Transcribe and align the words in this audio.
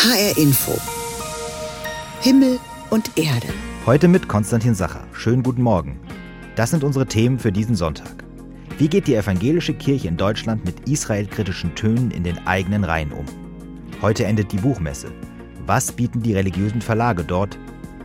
HR 0.00 0.38
Info. 0.38 0.78
Himmel 2.20 2.60
und 2.88 3.18
Erde. 3.18 3.48
Heute 3.84 4.06
mit 4.06 4.28
Konstantin 4.28 4.76
Sacher. 4.76 5.02
Schönen 5.12 5.42
guten 5.42 5.62
Morgen. 5.62 5.98
Das 6.54 6.70
sind 6.70 6.84
unsere 6.84 7.06
Themen 7.06 7.40
für 7.40 7.50
diesen 7.50 7.74
Sonntag. 7.74 8.22
Wie 8.78 8.86
geht 8.86 9.08
die 9.08 9.16
evangelische 9.16 9.74
Kirche 9.74 10.06
in 10.06 10.16
Deutschland 10.16 10.64
mit 10.64 10.88
israelkritischen 10.88 11.74
Tönen 11.74 12.12
in 12.12 12.22
den 12.22 12.46
eigenen 12.46 12.84
Reihen 12.84 13.10
um? 13.10 13.24
Heute 14.00 14.24
endet 14.24 14.52
die 14.52 14.58
Buchmesse. 14.58 15.08
Was 15.66 15.90
bieten 15.90 16.22
die 16.22 16.34
religiösen 16.34 16.80
Verlage 16.80 17.24
dort? 17.24 17.58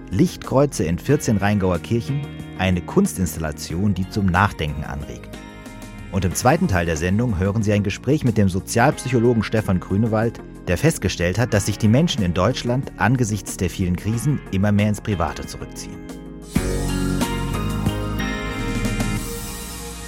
Lichtkreuze 0.09 0.85
in 0.85 0.97
14 0.97 1.37
Rheingauer 1.37 1.77
Kirchen, 1.77 2.21
eine 2.57 2.81
Kunstinstallation, 2.81 3.93
die 3.93 4.09
zum 4.09 4.25
Nachdenken 4.25 4.83
anregt. 4.83 5.29
Und 6.11 6.25
im 6.25 6.33
zweiten 6.33 6.67
Teil 6.67 6.87
der 6.87 6.97
Sendung 6.97 7.37
hören 7.37 7.61
Sie 7.61 7.71
ein 7.71 7.83
Gespräch 7.83 8.23
mit 8.23 8.39
dem 8.39 8.49
Sozialpsychologen 8.49 9.43
Stefan 9.43 9.79
Grünewald, 9.79 10.41
der 10.67 10.77
festgestellt 10.77 11.37
hat, 11.37 11.53
dass 11.53 11.65
sich 11.65 11.77
die 11.77 11.87
Menschen 11.87 12.23
in 12.23 12.33
Deutschland 12.33 12.91
angesichts 12.97 13.57
der 13.57 13.69
vielen 13.69 13.95
Krisen 13.95 14.39
immer 14.51 14.71
mehr 14.71 14.89
ins 14.89 15.01
Private 15.01 15.45
zurückziehen. 15.45 15.97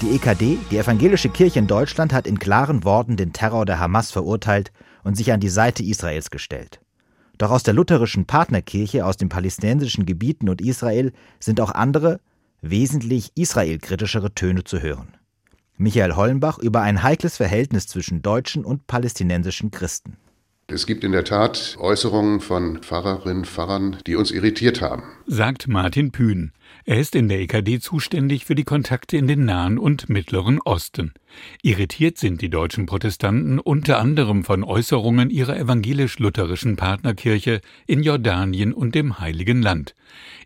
Die 0.02 0.16
EKD, 0.16 0.59
die 0.70 0.77
evangelische 0.77 1.30
Kirche 1.30 1.59
in 1.59 1.67
Deutschland, 1.67 2.13
hat 2.13 2.27
in 2.27 2.38
klaren 2.38 2.83
Worten 2.83 3.17
den 3.17 3.33
Terror 3.33 3.66
der 3.66 3.80
Hamas 3.80 4.11
verurteilt 4.11 4.71
und 5.03 5.16
sich 5.16 5.31
an 5.31 5.39
die 5.39 5.49
Seite 5.49 5.83
Israels 5.83 6.30
gestellt. 6.30 6.80
Doch 7.38 7.52
aus 7.52 7.63
der 7.63 7.73
lutherischen 7.73 8.25
Partnerkirche 8.25 9.05
aus 9.05 9.17
den 9.17 9.30
palästinensischen 9.30 10.05
Gebieten 10.05 10.47
und 10.47 10.61
Israel 10.61 11.11
sind 11.39 11.59
auch 11.59 11.72
andere, 11.72 12.19
wesentlich 12.61 13.31
israelkritischere 13.35 14.33
Töne 14.33 14.63
zu 14.63 14.81
hören. 14.81 15.17
Michael 15.77 16.16
Hollenbach 16.16 16.59
über 16.59 16.81
ein 16.81 17.03
heikles 17.03 17.38
Verhältnis 17.38 17.88
zwischen 17.88 18.22
deutschen 18.22 18.63
und 18.63 18.88
palästinensischen 18.88 19.72
Christen. 19.72 20.17
Es 20.67 20.87
gibt 20.87 21.03
in 21.03 21.11
der 21.11 21.23
Tat 21.23 21.77
Äußerungen 21.79 22.39
von 22.39 22.81
Pfarrerinnen, 22.81 23.45
Pfarrern, 23.45 23.97
die 24.07 24.15
uns 24.15 24.31
irritiert 24.31 24.81
haben. 24.81 25.03
Sagt 25.27 25.67
Martin 25.67 26.11
Pühn. 26.11 26.53
Er 26.85 26.99
ist 26.99 27.16
in 27.16 27.30
der 27.30 27.39
EKD 27.39 27.80
zuständig 27.80 28.45
für 28.45 28.55
die 28.55 28.63
Kontakte 28.63 29.16
in 29.16 29.27
den 29.27 29.45
Nahen 29.45 29.77
und 29.77 30.09
Mittleren 30.09 30.59
Osten. 30.66 31.13
Irritiert 31.61 32.17
sind 32.17 32.41
die 32.41 32.49
deutschen 32.49 32.88
Protestanten 32.88 33.59
unter 33.59 33.99
anderem 33.99 34.44
von 34.44 34.63
Äußerungen 34.63 35.30
ihrer 35.30 35.55
evangelisch-lutherischen 35.55 36.77
Partnerkirche 36.77 37.61
in 37.85 38.02
Jordanien 38.02 38.73
und 38.73 38.95
dem 38.95 39.19
Heiligen 39.19 39.61
Land. 39.61 39.94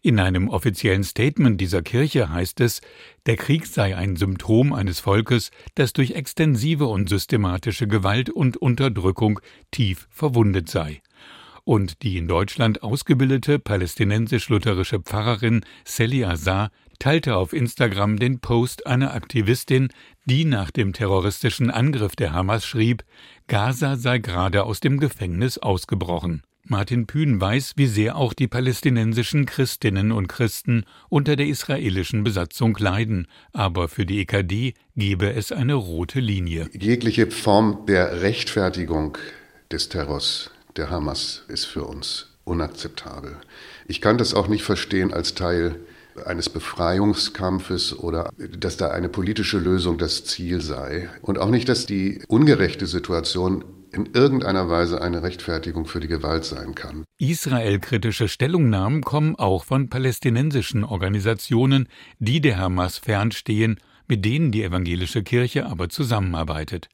In 0.01 0.19
einem 0.19 0.47
offiziellen 0.47 1.03
Statement 1.03 1.59
dieser 1.59 1.81
Kirche 1.81 2.29
heißt 2.29 2.61
es, 2.61 2.81
der 3.25 3.35
Krieg 3.35 3.65
sei 3.65 3.97
ein 3.97 4.15
Symptom 4.15 4.73
eines 4.73 4.99
Volkes, 5.01 5.51
das 5.75 5.93
durch 5.93 6.11
extensive 6.11 6.85
und 6.85 7.09
systematische 7.09 7.87
Gewalt 7.87 8.29
und 8.29 8.57
Unterdrückung 8.57 9.39
tief 9.71 10.07
verwundet 10.09 10.69
sei 10.69 11.01
und 11.69 12.01
die 12.01 12.17
in 12.17 12.27
Deutschland 12.27 12.81
ausgebildete 12.81 13.59
palästinensisch-lutherische 13.59 15.01
Pfarrerin 15.01 15.61
Sally 15.85 16.25
Azar 16.25 16.71
teilte 16.97 17.35
auf 17.35 17.53
Instagram 17.53 18.17
den 18.17 18.39
Post 18.39 18.87
einer 18.87 19.13
Aktivistin, 19.13 19.89
die 20.25 20.45
nach 20.45 20.71
dem 20.71 20.93
terroristischen 20.93 21.69
Angriff 21.69 22.15
der 22.15 22.33
Hamas 22.33 22.65
schrieb, 22.65 23.03
Gaza 23.47 23.97
sei 23.97 24.17
gerade 24.17 24.63
aus 24.63 24.79
dem 24.79 24.99
Gefängnis 24.99 25.59
ausgebrochen. 25.59 26.41
Martin 26.69 27.07
Pühn 27.07 27.41
weiß, 27.41 27.73
wie 27.77 27.87
sehr 27.87 28.15
auch 28.15 28.33
die 28.33 28.47
palästinensischen 28.47 29.47
Christinnen 29.47 30.11
und 30.11 30.27
Christen 30.27 30.85
unter 31.09 31.35
der 31.35 31.47
israelischen 31.47 32.23
Besatzung 32.23 32.77
leiden, 32.77 33.27
aber 33.53 33.87
für 33.87 34.05
die 34.05 34.19
EKD 34.19 34.75
gebe 34.95 35.33
es 35.33 35.51
eine 35.51 35.73
rote 35.73 36.19
Linie. 36.19 36.69
Jegliche 36.79 37.31
Form 37.31 37.87
der 37.87 38.21
Rechtfertigung 38.21 39.17
des 39.71 39.89
Terrors 39.89 40.51
der 40.75 40.91
Hamas 40.91 41.43
ist 41.47 41.65
für 41.65 41.85
uns 41.85 42.27
unakzeptabel. 42.43 43.37
Ich 43.87 43.99
kann 43.99 44.19
das 44.19 44.35
auch 44.35 44.47
nicht 44.47 44.63
verstehen 44.63 45.11
als 45.11 45.33
Teil 45.33 45.75
eines 46.23 46.49
Befreiungskampfes 46.49 47.97
oder 47.97 48.29
dass 48.37 48.77
da 48.77 48.91
eine 48.91 49.09
politische 49.09 49.57
Lösung 49.57 49.97
das 49.97 50.23
Ziel 50.25 50.61
sei. 50.61 51.09
Und 51.23 51.39
auch 51.39 51.49
nicht, 51.49 51.67
dass 51.67 51.87
die 51.87 52.21
ungerechte 52.27 52.85
Situation 52.85 53.63
in 53.91 54.07
irgendeiner 54.13 54.69
Weise 54.69 55.01
eine 55.01 55.23
Rechtfertigung 55.23 55.85
für 55.85 55.99
die 55.99 56.07
Gewalt 56.07 56.45
sein 56.45 56.75
kann. 56.75 57.05
Israel-kritische 57.17 58.27
Stellungnahmen 58.27 59.01
kommen 59.01 59.35
auch 59.35 59.63
von 59.63 59.89
palästinensischen 59.89 60.83
Organisationen, 60.83 61.87
die 62.19 62.41
der 62.41 62.57
Hamas 62.57 62.97
fernstehen 62.97 63.79
mit 64.09 64.25
denen 64.25 64.51
die 64.51 64.63
evangelische 64.63 65.23
Kirche 65.23 65.67
aber 65.67 65.87
zusammenarbeitet. 65.87 66.89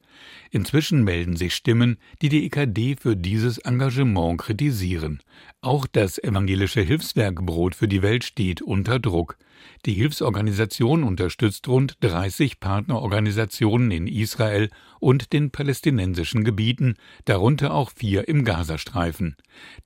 Inzwischen 0.50 1.02
melden 1.02 1.36
sich 1.36 1.54
Stimmen, 1.54 1.96
die 2.22 2.28
die 2.28 2.44
EKD 2.46 2.96
für 3.00 3.16
dieses 3.16 3.58
Engagement 3.58 4.38
kritisieren. 4.38 5.20
Auch 5.60 5.86
das 5.86 6.18
evangelische 6.22 6.82
Hilfswerk 6.82 7.44
Brot 7.44 7.74
für 7.74 7.88
die 7.88 8.02
Welt 8.02 8.22
steht 8.22 8.62
unter 8.62 8.98
Druck. 9.00 9.38
Die 9.84 9.94
Hilfsorganisation 9.94 11.02
unterstützt 11.02 11.68
rund 11.68 11.96
30 12.00 12.60
Partnerorganisationen 12.60 13.90
in 13.90 14.06
Israel 14.06 14.70
und 15.00 15.32
den 15.32 15.50
palästinensischen 15.50 16.44
Gebieten, 16.44 16.94
darunter 17.24 17.74
auch 17.74 17.90
vier 17.90 18.28
im 18.28 18.44
Gazastreifen. 18.44 19.36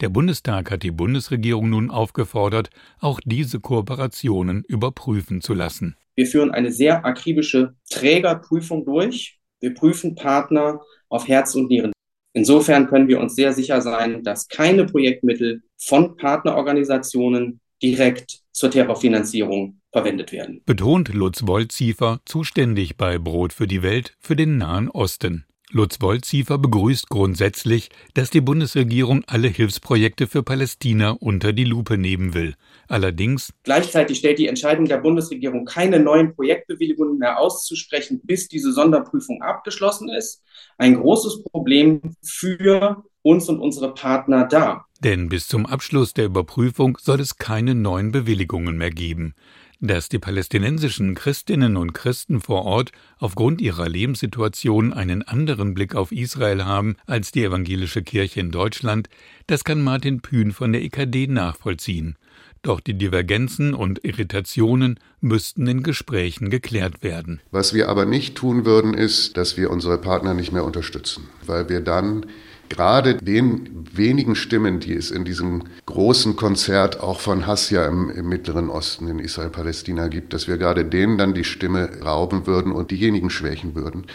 Der 0.00 0.08
Bundestag 0.08 0.70
hat 0.70 0.82
die 0.82 0.90
Bundesregierung 0.90 1.70
nun 1.70 1.90
aufgefordert, 1.90 2.70
auch 2.98 3.20
diese 3.24 3.60
Kooperationen 3.60 4.64
überprüfen 4.64 5.40
zu 5.40 5.54
lassen. 5.54 5.96
Wir 6.20 6.26
führen 6.26 6.50
eine 6.50 6.70
sehr 6.70 7.06
akribische 7.06 7.76
Trägerprüfung 7.88 8.84
durch. 8.84 9.38
Wir 9.58 9.72
prüfen 9.72 10.16
Partner 10.16 10.82
auf 11.08 11.26
Herz 11.26 11.54
und 11.54 11.70
Nieren. 11.70 11.92
Insofern 12.34 12.88
können 12.88 13.08
wir 13.08 13.18
uns 13.20 13.36
sehr 13.36 13.54
sicher 13.54 13.80
sein, 13.80 14.22
dass 14.22 14.46
keine 14.46 14.84
Projektmittel 14.84 15.62
von 15.78 16.18
Partnerorganisationen 16.18 17.62
direkt 17.82 18.40
zur 18.52 18.70
Terrorfinanzierung 18.70 19.80
verwendet 19.92 20.30
werden. 20.30 20.60
Betont 20.66 21.08
Lutz 21.08 21.46
Wolziefer, 21.46 22.20
zuständig 22.26 22.98
bei 22.98 23.16
Brot 23.16 23.54
für 23.54 23.66
die 23.66 23.82
Welt 23.82 24.14
für 24.20 24.36
den 24.36 24.58
Nahen 24.58 24.90
Osten. 24.90 25.46
Lutz 25.72 26.00
Wolziefer 26.00 26.58
begrüßt 26.58 27.08
grundsätzlich, 27.10 27.90
dass 28.14 28.30
die 28.30 28.40
Bundesregierung 28.40 29.22
alle 29.28 29.46
Hilfsprojekte 29.46 30.26
für 30.26 30.42
Palästina 30.42 31.12
unter 31.12 31.52
die 31.52 31.64
Lupe 31.64 31.96
nehmen 31.96 32.34
will. 32.34 32.56
Allerdings 32.88 33.52
gleichzeitig 33.62 34.18
stellt 34.18 34.40
die 34.40 34.48
Entscheidung 34.48 34.86
der 34.86 34.98
Bundesregierung 34.98 35.64
keine 35.66 36.00
neuen 36.00 36.34
Projektbewilligungen 36.34 37.18
mehr 37.18 37.38
auszusprechen, 37.38 38.20
bis 38.24 38.48
diese 38.48 38.72
Sonderprüfung 38.72 39.42
abgeschlossen 39.42 40.08
ist, 40.08 40.42
ein 40.76 40.96
großes 40.96 41.44
Problem 41.44 42.16
für 42.20 43.04
uns 43.22 43.48
und 43.48 43.60
unsere 43.60 43.94
Partner 43.94 44.48
dar. 44.48 44.86
Denn 45.04 45.28
bis 45.28 45.46
zum 45.46 45.66
Abschluss 45.66 46.14
der 46.14 46.24
Überprüfung 46.24 46.98
soll 47.00 47.20
es 47.20 47.36
keine 47.36 47.76
neuen 47.76 48.10
Bewilligungen 48.10 48.76
mehr 48.76 48.90
geben 48.90 49.34
dass 49.80 50.08
die 50.08 50.18
palästinensischen 50.18 51.14
Christinnen 51.14 51.76
und 51.76 51.92
Christen 51.92 52.40
vor 52.40 52.64
Ort 52.64 52.92
aufgrund 53.18 53.60
ihrer 53.60 53.88
Lebenssituation 53.88 54.92
einen 54.92 55.22
anderen 55.22 55.74
Blick 55.74 55.94
auf 55.94 56.12
Israel 56.12 56.64
haben 56.64 56.96
als 57.06 57.32
die 57.32 57.44
evangelische 57.44 58.02
Kirche 58.02 58.40
in 58.40 58.50
Deutschland, 58.50 59.08
das 59.46 59.64
kann 59.64 59.82
Martin 59.82 60.20
Pühn 60.20 60.52
von 60.52 60.72
der 60.72 60.82
EKD 60.82 61.26
nachvollziehen. 61.26 62.16
Doch 62.62 62.80
die 62.80 62.94
Divergenzen 62.94 63.72
und 63.72 64.04
Irritationen 64.04 65.00
müssten 65.20 65.66
in 65.66 65.82
Gesprächen 65.82 66.50
geklärt 66.50 67.02
werden. 67.02 67.40
Was 67.50 67.72
wir 67.72 67.88
aber 67.88 68.04
nicht 68.04 68.34
tun 68.34 68.66
würden, 68.66 68.92
ist, 68.92 69.38
dass 69.38 69.56
wir 69.56 69.70
unsere 69.70 69.96
Partner 69.96 70.34
nicht 70.34 70.52
mehr 70.52 70.64
unterstützen, 70.64 71.24
weil 71.46 71.70
wir 71.70 71.80
dann 71.80 72.26
gerade 72.70 73.16
den 73.16 73.86
wenigen 73.92 74.34
Stimmen, 74.34 74.80
die 74.80 74.94
es 74.94 75.10
in 75.10 75.24
diesem 75.24 75.64
großen 75.84 76.36
Konzert 76.36 77.00
auch 77.00 77.20
von 77.20 77.46
Hassia 77.46 77.84
im, 77.86 78.08
im 78.08 78.28
Mittleren 78.28 78.70
Osten 78.70 79.08
in 79.08 79.18
Israel-Palästina 79.18 80.08
gibt, 80.08 80.32
dass 80.32 80.48
wir 80.48 80.56
gerade 80.56 80.86
denen 80.86 81.18
dann 81.18 81.34
die 81.34 81.44
Stimme 81.44 81.90
rauben 82.02 82.46
würden 82.46 82.72
und 82.72 82.90
diejenigen 82.90 83.28
schwächen 83.28 83.74
würden, 83.74 84.06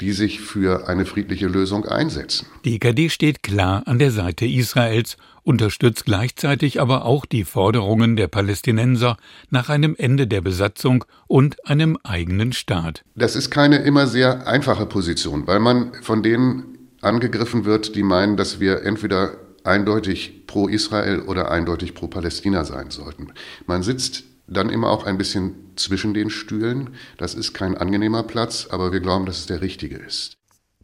die 0.00 0.12
sich 0.12 0.40
für 0.40 0.88
eine 0.88 1.06
friedliche 1.06 1.46
Lösung 1.46 1.86
einsetzen. 1.86 2.46
Die 2.64 2.76
EKD 2.76 3.08
steht 3.08 3.42
klar 3.42 3.82
an 3.86 3.98
der 3.98 4.10
Seite 4.10 4.46
Israels, 4.46 5.16
unterstützt 5.42 6.04
gleichzeitig 6.04 6.80
aber 6.80 7.04
auch 7.04 7.24
die 7.24 7.44
Forderungen 7.44 8.16
der 8.16 8.28
Palästinenser 8.28 9.16
nach 9.50 9.68
einem 9.68 9.94
Ende 9.96 10.26
der 10.26 10.40
Besatzung 10.40 11.04
und 11.28 11.66
einem 11.68 11.98
eigenen 12.02 12.52
Staat. 12.52 13.04
Das 13.14 13.36
ist 13.36 13.50
keine 13.50 13.78
immer 13.78 14.06
sehr 14.06 14.46
einfache 14.46 14.86
Position, 14.86 15.46
weil 15.46 15.60
man 15.60 15.92
von 16.02 16.22
denen 16.22 16.75
angegriffen 17.06 17.64
wird, 17.64 17.94
die 17.94 18.02
meinen, 18.02 18.36
dass 18.36 18.60
wir 18.60 18.82
entweder 18.82 19.38
eindeutig 19.64 20.46
pro 20.46 20.68
Israel 20.68 21.20
oder 21.20 21.50
eindeutig 21.50 21.94
pro 21.94 22.08
Palästina 22.08 22.64
sein 22.64 22.90
sollten. 22.90 23.32
Man 23.66 23.82
sitzt 23.82 24.24
dann 24.46 24.70
immer 24.70 24.90
auch 24.90 25.04
ein 25.04 25.18
bisschen 25.18 25.54
zwischen 25.76 26.14
den 26.14 26.30
Stühlen. 26.30 26.90
Das 27.18 27.34
ist 27.34 27.52
kein 27.52 27.76
angenehmer 27.76 28.22
Platz, 28.22 28.68
aber 28.70 28.92
wir 28.92 29.00
glauben, 29.00 29.26
dass 29.26 29.38
es 29.38 29.46
der 29.46 29.60
richtige 29.60 29.96
ist. 29.96 30.36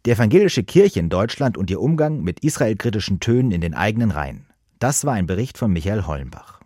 Die 0.05 0.11
evangelische 0.11 0.63
Kirche 0.63 0.99
in 0.99 1.09
Deutschland 1.09 1.57
und 1.57 1.69
ihr 1.69 1.79
Umgang 1.79 2.21
mit 2.23 2.41
israelkritischen 2.41 3.21
Tönen 3.21 3.51
in 3.51 3.61
den 3.61 3.73
eigenen 3.73 4.11
Reihen. 4.11 4.47
Das 4.79 5.05
war 5.05 5.13
ein 5.13 5.27
Bericht 5.27 5.57
von 5.57 5.71
Michael 5.71 6.05
Hollenbach. 6.05 6.59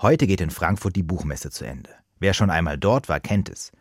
Heute 0.00 0.28
geht 0.28 0.40
in 0.40 0.50
Frankfurt 0.50 0.94
die 0.94 1.02
Buchmesse 1.02 1.50
zu 1.50 1.64
Ende. 1.64 1.90
Wer 2.20 2.34
schon 2.34 2.50
einmal 2.50 2.78
dort 2.78 3.08
war, 3.08 3.18
kennt 3.18 3.48
es. 3.48 3.72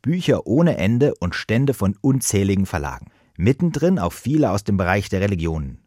Bücher 0.00 0.46
ohne 0.46 0.78
Ende 0.78 1.14
und 1.20 1.34
Stände 1.34 1.74
von 1.74 1.96
unzähligen 2.00 2.64
Verlagen. 2.64 3.10
Mittendrin 3.36 3.98
auch 3.98 4.12
viele 4.12 4.50
aus 4.50 4.64
dem 4.64 4.76
Bereich 4.76 5.08
der 5.08 5.20
Religionen. 5.20 5.78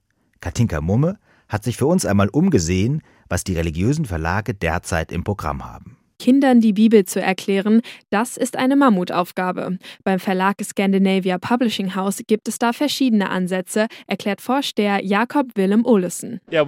Katinka 0.41 0.81
Mumme 0.81 1.17
hat 1.47 1.63
sich 1.63 1.77
für 1.77 1.85
uns 1.85 2.05
einmal 2.05 2.29
umgesehen, 2.29 3.01
was 3.29 3.43
die 3.43 3.55
religiösen 3.55 4.05
Verlage 4.05 4.53
derzeit 4.53 5.11
im 5.11 5.23
Programm 5.23 5.65
haben. 5.65 5.94
Kindern 6.19 6.61
die 6.61 6.73
Bibel 6.73 7.05
zu 7.05 7.21
erklären, 7.21 7.81
das 8.09 8.37
ist 8.37 8.57
eine 8.57 8.75
Mammutaufgabe. 8.75 9.77
Beim 10.03 10.19
Verlag 10.19 10.55
Scandinavia 10.63 11.37
Publishing 11.37 11.95
House 11.95 12.21
gibt 12.27 12.47
es 12.47 12.57
da 12.59 12.73
verschiedene 12.73 13.29
Ansätze, 13.29 13.87
erklärt 14.07 14.41
Vorsteher 14.41 15.03
Jakob 15.03 15.47
Willem 15.55 15.85
Olesen. 15.85 16.39
Wir 16.49 16.61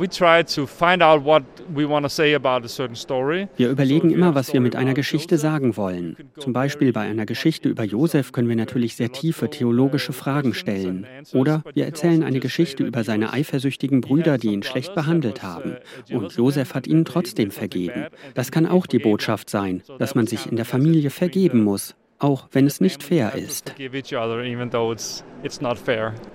überlegen 3.70 4.10
immer, 4.12 4.36
was 4.36 4.54
wir 4.54 4.62
mit 4.62 4.76
einer 4.76 4.94
Geschichte 4.94 5.38
sagen 5.38 5.78
wollen. 5.78 6.18
Zum 6.38 6.54
Beispiel 6.54 6.94
bei 6.94 7.02
einer 7.02 7.26
Geschichte 7.26 7.70
über 7.70 7.84
Josef 7.84 8.32
können 8.32 8.50
wir 8.50 8.56
natürlich 8.56 8.96
sehr 8.96 9.12
tiefe 9.12 9.50
theologische 9.50 10.14
Fragen 10.14 10.54
stellen. 10.54 11.06
Oder 11.34 11.64
wir 11.74 11.86
erzählen 11.86 12.24
eine 12.24 12.40
Geschichte 12.40 12.84
über 12.84 13.04
seine 13.04 13.34
eifersüchtigen 13.34 14.02
Brüder, 14.02 14.38
die 14.38 14.50
ihn 14.50 14.64
schlecht 14.64 14.94
behandelt 14.94 15.44
haben. 15.44 15.78
Und 16.12 16.34
Josef 16.34 16.74
hat 16.74 16.88
ihnen 16.88 17.06
trotzdem 17.06 17.52
vergeben. 17.52 18.08
Das 18.34 18.52
kann 18.52 18.66
auch 18.66 18.86
die 18.86 19.00
Botschaft 19.00 19.37
Botschaft 19.38 19.50
sein, 19.50 19.84
dass 20.00 20.16
man 20.16 20.28
sich 20.28 20.48
in 20.48 20.56
der 20.56 20.66
Familie 20.66 21.10
vergeben 21.10 21.64
muss, 21.64 21.96
auch 22.20 22.48
wenn 22.52 22.66
es 22.66 22.82
nicht 22.82 23.04
fair 23.04 23.36
ist. 23.36 23.74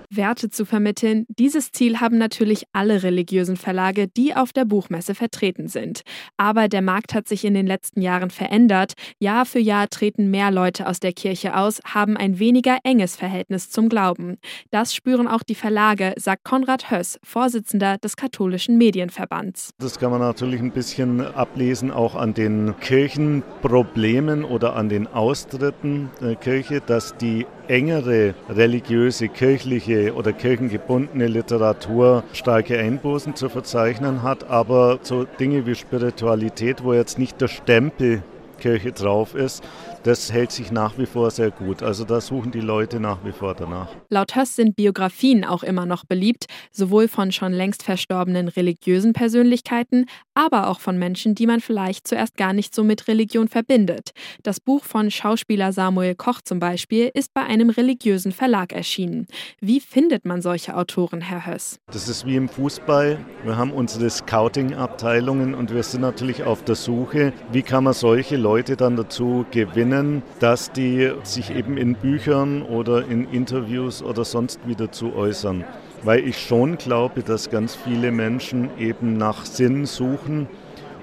Werte 0.09 0.49
zu 0.49 0.65
vermitteln, 0.65 1.25
dieses 1.27 1.71
Ziel 1.71 1.99
haben 1.99 2.17
natürlich 2.17 2.63
alle 2.71 3.03
religiösen 3.03 3.57
Verlage, 3.57 4.07
die 4.07 4.35
auf 4.35 4.53
der 4.53 4.65
Buchmesse 4.65 5.15
vertreten 5.15 5.67
sind. 5.67 6.01
Aber 6.37 6.67
der 6.67 6.81
Markt 6.81 7.13
hat 7.13 7.27
sich 7.27 7.43
in 7.43 7.53
den 7.53 7.67
letzten 7.67 8.01
Jahren 8.01 8.29
verändert. 8.29 8.93
Jahr 9.19 9.45
für 9.45 9.59
Jahr 9.59 9.89
treten 9.89 10.29
mehr 10.29 10.51
Leute 10.51 10.87
aus 10.87 10.99
der 10.99 11.13
Kirche 11.13 11.57
aus, 11.57 11.81
haben 11.85 12.15
ein 12.15 12.39
weniger 12.39 12.77
enges 12.83 13.15
Verhältnis 13.15 13.69
zum 13.69 13.89
Glauben. 13.89 14.37
Das 14.71 14.93
spüren 14.93 15.27
auch 15.27 15.43
die 15.43 15.55
Verlage, 15.55 16.13
sagt 16.17 16.43
Konrad 16.43 16.91
Höss, 16.91 17.19
Vorsitzender 17.23 17.97
des 17.97 18.15
katholischen 18.15 18.77
Medienverbands. 18.77 19.71
Das 19.79 19.99
kann 19.99 20.11
man 20.11 20.21
natürlich 20.21 20.61
ein 20.61 20.71
bisschen 20.71 21.21
ablesen 21.21 21.91
auch 21.91 22.15
an 22.15 22.33
den 22.33 22.75
Kirchenproblemen 22.79 24.45
oder 24.45 24.75
an 24.75 24.89
den 24.89 25.07
Austritten 25.07 25.72
der 25.83 26.35
Kirche, 26.35 26.81
dass 26.85 27.15
die 27.17 27.45
engere 27.67 28.33
religiöse, 28.49 29.27
kirchliche 29.27 30.13
oder 30.13 30.31
kirchengebundene 30.33 31.27
Literatur 31.27 32.23
starke 32.33 32.77
Einbußen 32.77 33.35
zu 33.35 33.49
verzeichnen 33.49 34.23
hat, 34.23 34.49
aber 34.49 34.99
so 35.01 35.25
Dinge 35.25 35.65
wie 35.65 35.75
Spiritualität, 35.75 36.83
wo 36.83 36.93
jetzt 36.93 37.19
nicht 37.19 37.41
der 37.41 37.47
Stempel 37.47 38.23
Kirche 38.59 38.93
drauf 38.93 39.35
ist, 39.35 39.63
das 40.03 40.31
hält 40.31 40.51
sich 40.51 40.71
nach 40.71 40.97
wie 40.97 41.05
vor 41.05 41.31
sehr 41.31 41.49
gut. 41.51 41.81
Also 41.81 42.03
da 42.03 42.19
suchen 42.19 42.51
die 42.51 42.59
Leute 42.59 42.99
nach 42.99 43.23
wie 43.23 43.31
vor 43.31 43.55
danach. 43.55 43.89
Laut 44.09 44.35
Höss 44.35 44.55
sind 44.55 44.75
Biografien 44.75 45.45
auch 45.45 45.63
immer 45.63 45.85
noch 45.85 46.05
beliebt, 46.05 46.45
sowohl 46.71 47.07
von 47.07 47.31
schon 47.31 47.53
längst 47.53 47.83
verstorbenen 47.83 48.49
religiösen 48.49 49.13
Persönlichkeiten, 49.13 50.05
aber 50.33 50.67
auch 50.67 50.79
von 50.79 50.99
Menschen, 50.99 51.35
die 51.35 51.47
man 51.47 51.61
vielleicht 51.61 52.07
zuerst 52.07 52.35
gar 52.35 52.53
nicht 52.53 52.75
so 52.75 52.83
mit 52.83 53.07
Religion 53.07 53.47
verbindet. 53.47 54.11
Das 54.43 54.59
Buch 54.59 54.83
von 54.83 55.09
Schauspieler 55.09 55.71
Samuel 55.71 56.15
Koch 56.15 56.41
zum 56.41 56.59
Beispiel 56.59 57.09
ist 57.13 57.33
bei 57.33 57.43
einem 57.43 57.69
religiösen 57.69 58.33
Verlag 58.33 58.73
erschienen. 58.73 59.27
Wie 59.61 59.79
findet 59.79 60.25
man 60.25 60.41
solche 60.41 60.75
Autoren, 60.75 61.21
Herr 61.21 61.45
Höss? 61.45 61.79
Das 61.91 62.09
ist 62.09 62.25
wie 62.25 62.35
im 62.35 62.49
Fußball. 62.49 63.17
Wir 63.43 63.57
haben 63.57 63.71
unsere 63.71 64.09
Scouting-Abteilungen 64.09 65.55
und 65.55 65.73
wir 65.73 65.83
sind 65.83 66.01
natürlich 66.01 66.43
auf 66.43 66.63
der 66.63 66.75
Suche, 66.75 67.31
wie 67.51 67.61
kann 67.61 67.85
man 67.85 67.93
solche 67.93 68.35
Leute 68.35 68.75
dann 68.75 68.97
dazu 68.97 69.45
gewinnen, 69.51 69.92
erkennen, 69.93 70.23
dass 70.39 70.71
die 70.71 71.11
sich 71.23 71.55
eben 71.55 71.77
in 71.77 71.95
Büchern 71.95 72.63
oder 72.63 73.05
in 73.07 73.29
Interviews 73.31 74.01
oder 74.01 74.25
sonst 74.25 74.59
wieder 74.67 74.91
zu 74.91 75.15
äußern. 75.15 75.63
Weil 76.03 76.27
ich 76.27 76.37
schon 76.37 76.77
glaube, 76.77 77.21
dass 77.21 77.49
ganz 77.49 77.75
viele 77.75 78.11
Menschen 78.11 78.69
eben 78.77 79.17
nach 79.17 79.45
Sinn 79.45 79.85
suchen 79.85 80.47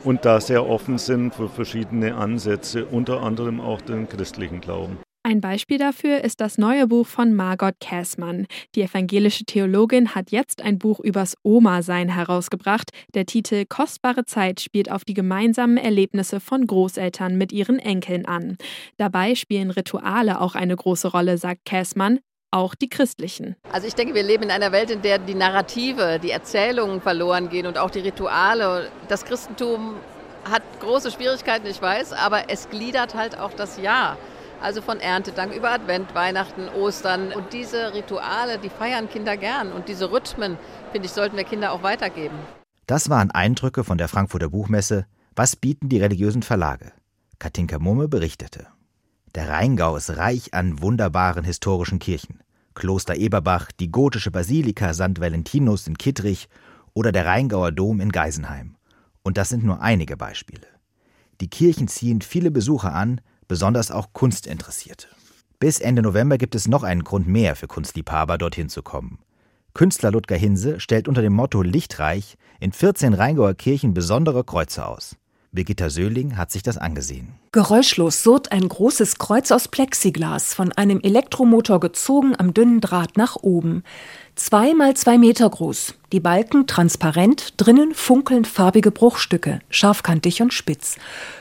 und 0.05 0.25
da 0.25 0.41
sehr 0.41 0.69
offen 0.69 0.99
sind 0.99 1.35
für 1.35 1.49
verschiedene 1.49 2.15
Ansätze, 2.15 2.87
unter 2.87 3.23
anderem 3.23 3.61
auch 3.61 3.81
den 3.81 4.09
christlichen 4.09 4.61
Glauben. 4.61 4.99
Ein 5.31 5.41
Beispiel 5.41 5.79
dafür 5.79 6.25
ist 6.25 6.41
das 6.41 6.59
neue 6.59 6.89
Buch 6.89 7.07
von 7.07 7.33
Margot 7.35 7.79
Käßmann. 7.79 8.49
Die 8.75 8.83
evangelische 8.83 9.45
Theologin 9.45 10.17
hat 10.17 10.33
jetzt 10.33 10.61
ein 10.61 10.77
Buch 10.77 10.99
übers 10.99 11.37
Oma-Sein 11.45 12.09
herausgebracht. 12.09 12.91
Der 13.15 13.27
Titel 13.27 13.65
Kostbare 13.65 14.25
Zeit 14.25 14.59
spielt 14.59 14.91
auf 14.91 15.05
die 15.05 15.15
gemeinsamen 15.15 15.77
Erlebnisse 15.77 16.41
von 16.41 16.67
Großeltern 16.67 17.39
mit 17.39 17.53
ihren 17.53 17.79
Enkeln 17.79 18.27
an. 18.27 18.57
Dabei 18.97 19.37
spielen 19.37 19.71
Rituale 19.71 20.41
auch 20.41 20.57
eine 20.57 20.75
große 20.75 21.07
Rolle, 21.07 21.39
sagt 21.39 21.65
Käßmann 21.65 22.19
auch 22.51 22.75
die 22.75 22.89
christlichen. 22.89 23.55
Also 23.73 23.87
ich 23.87 23.95
denke, 23.95 24.15
wir 24.15 24.25
leben 24.25 24.43
in 24.43 24.51
einer 24.51 24.73
Welt, 24.73 24.91
in 24.91 25.01
der 25.01 25.21
die 25.21 25.37
Narrative, 25.37 26.19
die 26.21 26.33
Erzählungen 26.33 27.01
verloren 27.01 27.51
gehen 27.51 27.69
und 27.69 27.79
auch 27.79 27.91
die 27.91 28.01
Rituale. 28.01 28.91
Das 29.07 29.25
Christentum 29.25 29.95
hat 30.51 30.65
große 30.81 31.13
Schwierigkeiten, 31.13 31.69
ich 31.69 31.81
weiß, 31.81 32.15
aber 32.15 32.51
es 32.51 32.69
gliedert 32.69 33.15
halt 33.15 33.39
auch 33.39 33.53
das 33.53 33.81
Jahr. 33.81 34.19
Also 34.63 34.83
von 34.83 35.01
Erntedank 35.01 35.55
über 35.55 35.71
Advent, 35.71 36.15
Weihnachten, 36.15 36.69
Ostern. 36.69 37.33
Und 37.33 37.53
diese 37.53 37.95
Rituale, 37.95 38.59
die 38.59 38.69
feiern 38.69 39.09
Kinder 39.09 39.37
gern. 39.37 39.73
Und 39.73 39.89
diese 39.89 40.13
Rhythmen, 40.13 40.59
finde 40.93 41.07
ich, 41.07 41.13
sollten 41.13 41.37
wir 41.37 41.45
Kinder 41.45 41.73
auch 41.73 41.83
weitergeben. 41.83 42.37
Das 42.87 43.09
waren 43.09 43.31
Eindrücke 43.31 43.85
von 43.85 43.99
der 43.99 44.09
Frankfurter 44.09 44.51
Buchmesse. 44.51 45.07
Was 45.35 45.57
bieten 45.57 45.89
die 45.89 45.99
religiösen 45.99 46.43
Verlage? 46.43 46.93
Katinka 47.39 47.79
Mumme 47.79 48.09
berichtete. 48.09 48.67
Der 49.35 49.49
Rheingau 49.49 49.97
ist 49.97 50.17
reich 50.17 50.53
an 50.55 50.83
wunderbaren 50.83 51.45
historischen 51.45 51.99
Kirchen. 51.99 52.43
Kloster 52.75 53.15
Eberbach, 53.15 53.71
die 53.79 53.91
gotische 53.91 54.31
Basilika 54.31 54.93
St. 54.93 55.21
Valentinus 55.21 55.87
in 55.87 55.97
Kittrich 55.97 56.49
oder 56.93 57.13
der 57.13 57.27
Rheingauer 57.27 57.73
Dom 57.73 58.01
in 58.01 58.11
Geisenheim. 58.11 58.77
Und 59.23 59.39
das 59.39 59.49
sind 59.49 59.65
nur 59.65 59.81
einige 59.81 60.17
Beispiele. 60.17 60.67
Die 61.41 61.49
Kirchen 61.49 61.89
ziehen 61.89 62.21
viele 62.21 62.51
Besucher 62.51 62.93
an, 62.93 63.21
besonders 63.51 63.91
auch 63.91 64.13
Kunstinteressierte. 64.13 65.09
Bis 65.59 65.81
Ende 65.81 66.03
November 66.03 66.39
gibt 66.39 66.55
es 66.55 66.69
noch 66.69 66.85
einen 66.85 67.03
Grund 67.03 67.27
mehr 67.27 67.57
für 67.57 67.67
Kunstliebhaber, 67.67 68.39
dorthin 68.39 68.69
zu 68.69 68.81
kommen. 68.81 69.19
Künstler 69.75 70.13
Ludger 70.13 70.37
Hinse 70.37 70.79
stellt 70.79 71.09
unter 71.09 71.21
dem 71.21 71.33
Motto 71.33 71.61
Lichtreich 71.63 72.37
in 72.61 72.71
14 72.71 73.13
Rheingauer 73.13 73.55
Kirchen 73.55 73.93
besondere 73.93 74.45
Kreuze 74.45 74.87
aus. 74.87 75.17
Birgitta 75.53 75.91
Söhling 75.91 76.37
hat 76.37 76.53
sich 76.53 76.63
das 76.63 76.79
angesehen. 76.79 77.35
Geräuschlos 77.51 78.23
surrt 78.23 78.53
ein 78.53 78.69
großes 78.69 79.19
Kreuz 79.19 79.51
aus 79.51 79.67
Plexiglas, 79.67 80.55
von 80.55 80.71
einem 80.73 81.01
Elektromotor 81.01 81.81
gezogen 81.81 82.35
am 82.39 82.55
dünnen 82.55 82.81
Draht 82.81 83.17
nach 83.17 83.35
oben. 83.35 83.83
Zwei 84.37 84.75
mal 84.75 84.95
zwei 84.95 85.19
Meter 85.19 85.51
groß, 85.51 85.95
die 86.13 86.21
Balken 86.21 86.69
transparent, 86.69 87.55
drinnen 87.57 87.95
funkeln 87.95 88.45
farbige 88.45 88.93
Bruchstücke, 88.93 89.59
scharfkantig 89.71 90.41
und 90.41 90.55
spitz. 90.55 90.97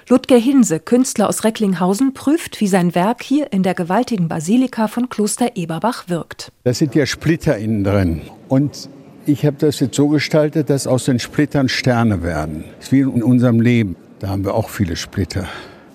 Ludger 0.10 0.38
Hinse, 0.38 0.80
Künstler 0.80 1.30
aus 1.30 1.44
Recklinghausen, 1.44 2.16
prüft, 2.16 2.60
wie 2.60 2.68
sein 2.68 2.96
Werk 2.96 3.22
hier 3.22 3.54
in 3.54 3.62
der 3.62 3.76
gewaltigen 3.76 4.28
Basilika 4.28 4.88
von 4.88 5.10
Kloster 5.10 5.56
Eberbach 5.56 6.10
wirkt. 6.10 6.52
Da 6.64 6.74
sind 6.74 6.96
ja 6.96 7.06
Splitter 7.06 7.58
innen 7.58 7.84
drin. 7.84 8.22
Und 8.48 8.90
ich 9.30 9.46
habe 9.46 9.58
das 9.60 9.80
jetzt 9.80 9.96
so 9.96 10.08
gestaltet, 10.08 10.70
dass 10.70 10.88
aus 10.88 11.06
den 11.06 11.20
Splittern 11.20 11.70
Sterne 11.70 12.24
werden. 12.24 12.64
Das 12.78 12.88
ist 12.88 12.92
wie 12.92 13.02
in 13.02 13.24
unserem 13.24 13.62
Leben. 13.62 13.96
Da 14.20 14.30
haben 14.30 14.44
wir 14.44 14.56
auch 14.56 14.70
viele 14.70 14.96
Splitter. 14.96 15.48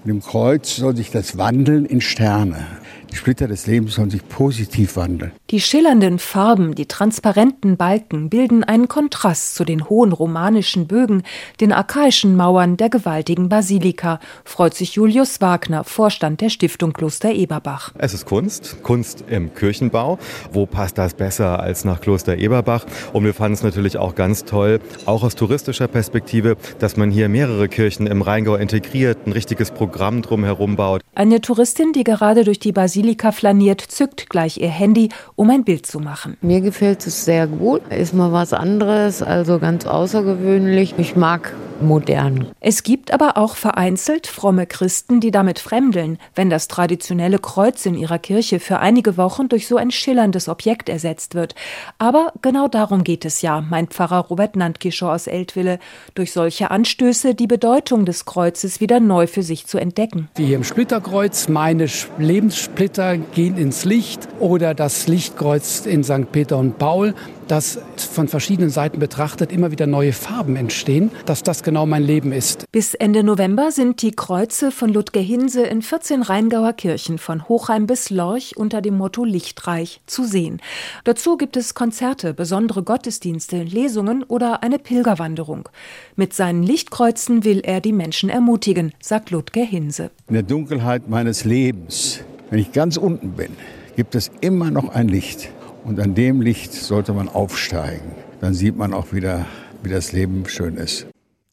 Und 0.05 0.11
im 0.11 0.21
Kreuz 0.21 0.77
soll 0.77 0.97
sich 0.97 1.11
das 1.11 1.37
wandeln 1.37 1.85
in 1.85 2.01
Sterne. 2.01 2.67
Die 3.11 3.17
Splitter 3.17 3.49
des 3.49 3.67
Lebens 3.67 3.95
sollen 3.95 4.11
sich 4.11 4.27
positiv 4.29 4.97
wandeln. 4.97 5.33
Die 5.55 5.61
schillernden 5.61 6.19
Farben, 6.19 6.75
die 6.75 6.87
transparenten 6.87 7.77
Balken 7.77 8.29
bilden 8.29 8.65
einen 8.65 8.89
Kontrast 8.89 9.55
zu 9.55 9.65
den 9.65 9.89
hohen 9.89 10.11
romanischen 10.11 10.89
Bögen, 10.89 11.23
den 11.61 11.73
archaischen 11.73 12.35
Mauern 12.35 12.77
der 12.77 12.91
gewaltigen 12.91 13.49
Basilika, 13.49 14.19
freut 14.45 14.75
sich 14.75 14.97
Julius 14.97 15.41
Wagner, 15.41 15.85
Vorstand 15.85 16.41
der 16.41 16.49
Stiftung 16.49 16.93
Kloster 16.93 17.31
Eberbach. 17.31 17.93
Es 17.99 18.15
ist 18.15 18.27
Kunst, 18.27 18.83
Kunst 18.83 19.23
im 19.31 19.55
Kirchenbau. 19.55 20.19
Wo 20.51 20.67
passt 20.67 20.99
das 20.99 21.15
besser 21.15 21.61
als 21.61 21.85
nach 21.85 22.01
Kloster 22.01 22.37
Eberbach? 22.37 22.85
Und 23.13 23.23
wir 23.23 23.33
fanden 23.33 23.55
es 23.55 23.63
natürlich 23.63 23.97
auch 23.97 24.17
ganz 24.17 24.45
toll, 24.45 24.81
auch 25.07 25.23
aus 25.23 25.37
touristischer 25.37 25.87
Perspektive, 25.87 26.57
dass 26.81 26.97
man 26.97 27.13
hier 27.13 27.29
mehrere 27.29 27.69
Kirchen 27.69 28.09
im 28.09 28.23
Rheingau 28.23 28.57
integriert, 28.57 29.25
ein 29.25 29.31
richtiges 29.31 29.71
Programm 29.71 30.21
drumherum 30.21 30.75
baut. 30.75 31.03
Eine 31.15 31.41
Touristin, 31.41 31.93
die 31.93 32.03
gerade 32.03 32.43
durch 32.43 32.59
die 32.59 32.73
Basilika 32.73 33.31
flaniert, 33.31 33.81
zückt 33.81 34.29
gleich 34.29 34.57
ihr 34.57 34.69
Handy, 34.69 35.11
um 35.37 35.44
ein 35.51 35.65
Bild 35.65 35.87
zu 35.87 36.01
machen. 36.01 36.37
Mir 36.41 36.61
gefällt 36.61 37.07
es 37.07 37.25
sehr 37.25 37.47
gut. 37.47 37.83
Ist 37.93 38.15
mal 38.15 38.33
was 38.33 38.53
anderes, 38.53 39.23
also 39.23 39.59
ganz 39.59 39.87
außergewöhnlich. 39.87 40.95
Ich 40.99 41.17
mag 41.17 41.53
modern. 41.81 42.49
Es 42.61 42.83
gibt 42.83 43.13
aber 43.13 43.37
auch 43.37 43.57
vereinzelt 43.57 44.27
fromme 44.27 44.67
Christen, 44.67 45.21
die 45.21 45.31
damit 45.31 45.59
fremdeln, 45.59 46.19
wenn 46.35 46.51
das 46.51 46.69
traditionelle 46.69 47.39
Kreuz 47.39 47.87
in 47.87 47.95
ihrer 47.95 48.19
Kirche 48.19 48.61
für 48.61 48.79
einige 48.79 49.17
Wochen 49.17 49.49
durch 49.49 49.67
so 49.67 49.77
ein 49.77 49.91
schillerndes 49.91 50.49
Objekt 50.49 50.89
ersetzt 50.89 51.35
wird. 51.35 51.55
Aber 51.99 52.33
genau 52.43 52.69
darum 52.69 53.05
geht 53.05 53.25
es 53.25 53.43
ja, 53.43 53.61
meint 53.61 53.93
Pfarrer 53.93 54.27
Robert 54.27 54.57
Nandkischer 54.57 55.13
aus 55.13 55.27
Eltville, 55.27 55.79
durch 56.15 56.33
solche 56.33 56.71
Anstöße 56.71 57.35
die 57.35 57.47
Bedeutung 57.47 58.05
des 58.05 58.25
Kreuzes 58.25 58.81
wieder 58.81 59.01
neu 59.01 59.27
für 59.27 59.43
sich 59.43 59.67
zu 59.67 59.79
entdecken. 59.79 60.29
Wie 60.37 60.47
hier 60.47 60.57
im 60.57 60.65
Splitterkreuz, 60.65 61.49
meine 61.49 61.87
Lebenssplitter 62.19 63.17
gehen 63.17 63.57
ins 63.57 63.85
Licht 63.85 64.29
oder 64.41 64.75
das 64.75 65.07
Lichtkreuz 65.25 65.87
in 65.87 66.05
St. 66.05 66.31
Peter 66.33 66.59
und 66.59 66.77
Paul 66.79 67.15
dass 67.49 67.79
von 67.97 68.29
verschiedenen 68.29 68.71
Seiten 68.71 68.99
betrachtet 68.99 69.53
immer 69.53 69.71
wieder 69.71 69.87
neue 69.87 70.13
Farben 70.13 70.57
entstehen, 70.57 71.11
dass 71.27 71.43
das 71.43 71.63
genau 71.63 71.87
mein 71.87 72.03
Leben 72.03 72.33
ist. 72.33 72.65
Bis 72.73 72.95
Ende 72.95 73.23
November 73.23 73.71
sind 73.71 74.03
die 74.03 74.13
Kreuze 74.13 74.71
von 74.71 74.93
Ludger 74.93 75.21
Hinse 75.21 75.63
in 75.63 75.83
14 75.83 76.23
Rheingauer 76.23 76.73
Kirchen 76.73 77.19
von 77.19 77.49
Hochheim 77.49 77.87
bis 77.87 78.11
Lorch 78.11 78.57
unter 78.57 78.81
dem 78.81 78.97
Motto 78.97 79.25
Lichtreich 79.25 80.01
zu 80.07 80.25
sehen. 80.25 80.61
Dazu 81.05 81.37
gibt 81.37 81.57
es 81.57 81.75
Konzerte, 81.75 82.35
besondere 82.35 82.83
Gottesdienste, 82.83 83.63
Lesungen 83.63 84.23
oder 84.23 84.63
eine 84.63 84.79
Pilgerwanderung. 84.79 85.69
Mit 86.17 86.33
seinen 86.33 86.63
Lichtkreuzen 86.63 87.45
will 87.45 87.61
er 87.61 87.81
die 87.81 87.93
Menschen 87.93 88.31
ermutigen, 88.31 88.93
sagt 89.01 89.31
Ludger 89.31 89.65
Hinse. 89.65 90.11
In 90.29 90.35
der 90.35 90.43
Dunkelheit 90.43 91.09
meines 91.09 91.45
Lebens, 91.45 92.21
wenn 92.51 92.59
ich 92.59 92.73
ganz 92.73 92.97
unten 92.97 93.33
bin, 93.33 93.51
gibt 93.97 94.15
es 94.15 94.31
immer 94.41 94.71
noch 94.71 94.89
ein 94.89 95.09
Licht. 95.09 95.51
Und 95.85 96.01
an 96.01 96.15
dem 96.15 96.41
Licht 96.41 96.73
sollte 96.73 97.13
man 97.13 97.29
aufsteigen. 97.29 98.13
Dann 98.41 98.55
sieht 98.55 98.77
man 98.77 98.95
auch 98.95 99.13
wieder, 99.13 99.47
wie 99.83 99.91
das 99.91 100.13
Leben 100.13 100.49
schön 100.49 100.77
ist. 100.77 101.07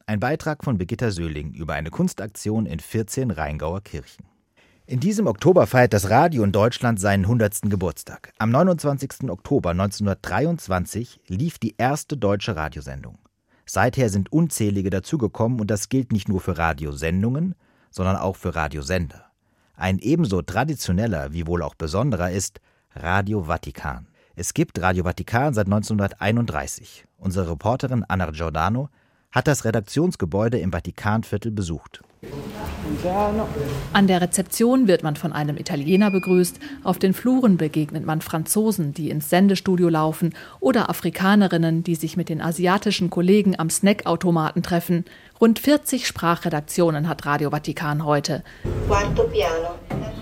Ein 0.05 0.19
Beitrag 0.19 0.63
von 0.63 0.77
Birgitta 0.77 1.11
Söhling 1.11 1.53
über 1.53 1.73
eine 1.73 1.89
Kunstaktion 1.89 2.65
in 2.65 2.79
14 2.79 3.31
Rheingauer 3.31 3.81
Kirchen. 3.81 4.25
In 4.85 4.99
diesem 4.99 5.27
Oktober 5.27 5.67
feiert 5.67 5.93
das 5.93 6.09
Radio 6.09 6.43
in 6.43 6.51
Deutschland 6.51 6.99
seinen 6.99 7.23
100. 7.23 7.61
Geburtstag. 7.63 8.33
Am 8.39 8.49
29. 8.51 9.29
Oktober 9.29 9.69
1923 9.69 11.21
lief 11.27 11.59
die 11.59 11.75
erste 11.77 12.17
deutsche 12.17 12.55
Radiosendung. 12.55 13.17
Seither 13.65 14.09
sind 14.09 14.33
unzählige 14.33 14.89
dazugekommen 14.89 15.61
und 15.61 15.71
das 15.71 15.87
gilt 15.87 16.11
nicht 16.11 16.27
nur 16.27 16.41
für 16.41 16.57
Radiosendungen, 16.57 17.55
sondern 17.89 18.17
auch 18.17 18.35
für 18.35 18.53
Radiosender. 18.53 19.30
Ein 19.81 19.97
ebenso 19.97 20.43
traditioneller 20.43 21.33
wie 21.33 21.47
wohl 21.47 21.63
auch 21.63 21.73
besonderer 21.73 22.29
ist 22.29 22.61
Radio 22.93 23.45
Vatikan. 23.45 24.05
Es 24.35 24.53
gibt 24.53 24.79
Radio 24.79 25.05
Vatikan 25.05 25.55
seit 25.55 25.65
1931. 25.65 27.07
Unsere 27.17 27.49
Reporterin 27.49 28.05
Anna 28.07 28.29
Giordano 28.29 28.89
hat 29.31 29.47
das 29.47 29.65
Redaktionsgebäude 29.65 30.59
im 30.59 30.71
Vatikanviertel 30.71 31.51
besucht. 31.51 32.03
An 33.93 34.05
der 34.05 34.21
Rezeption 34.21 34.87
wird 34.87 35.01
man 35.01 35.15
von 35.15 35.33
einem 35.33 35.57
Italiener 35.57 36.11
begrüßt, 36.11 36.59
auf 36.83 36.99
den 36.99 37.15
Fluren 37.15 37.57
begegnet 37.57 38.05
man 38.05 38.21
Franzosen, 38.21 38.93
die 38.93 39.09
ins 39.09 39.31
Sendestudio 39.31 39.89
laufen, 39.89 40.35
oder 40.59 40.89
Afrikanerinnen, 40.89 41.83
die 41.83 41.95
sich 41.95 42.17
mit 42.17 42.29
den 42.29 42.39
asiatischen 42.39 43.09
Kollegen 43.09 43.57
am 43.57 43.71
Snackautomaten 43.71 44.61
treffen. 44.61 45.05
Rund 45.39 45.57
40 45.57 46.05
Sprachredaktionen 46.05 47.07
hat 47.07 47.25
Radio 47.25 47.49
Vatikan 47.49 48.05
heute. 48.05 48.43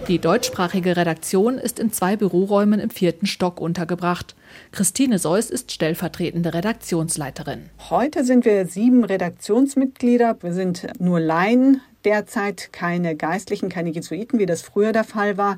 Die 0.07 0.19
deutschsprachige 0.19 0.95
Redaktion 0.95 1.57
ist 1.57 1.79
in 1.79 1.91
zwei 1.91 2.15
Büroräumen 2.15 2.79
im 2.79 2.89
vierten 2.89 3.25
Stock 3.25 3.59
untergebracht. 3.59 4.35
Christine 4.71 5.19
Seuss 5.19 5.49
ist 5.49 5.71
stellvertretende 5.71 6.53
Redaktionsleiterin. 6.53 7.69
Heute 7.89 8.23
sind 8.23 8.45
wir 8.45 8.65
sieben 8.65 9.03
Redaktionsmitglieder. 9.03 10.37
Wir 10.41 10.53
sind 10.53 10.87
nur 10.99 11.19
Laien, 11.19 11.81
derzeit 12.05 12.71
keine 12.71 13.15
Geistlichen, 13.15 13.69
keine 13.69 13.89
Jesuiten, 13.89 14.39
wie 14.39 14.45
das 14.45 14.61
früher 14.61 14.91
der 14.91 15.03
Fall 15.03 15.37
war. 15.37 15.57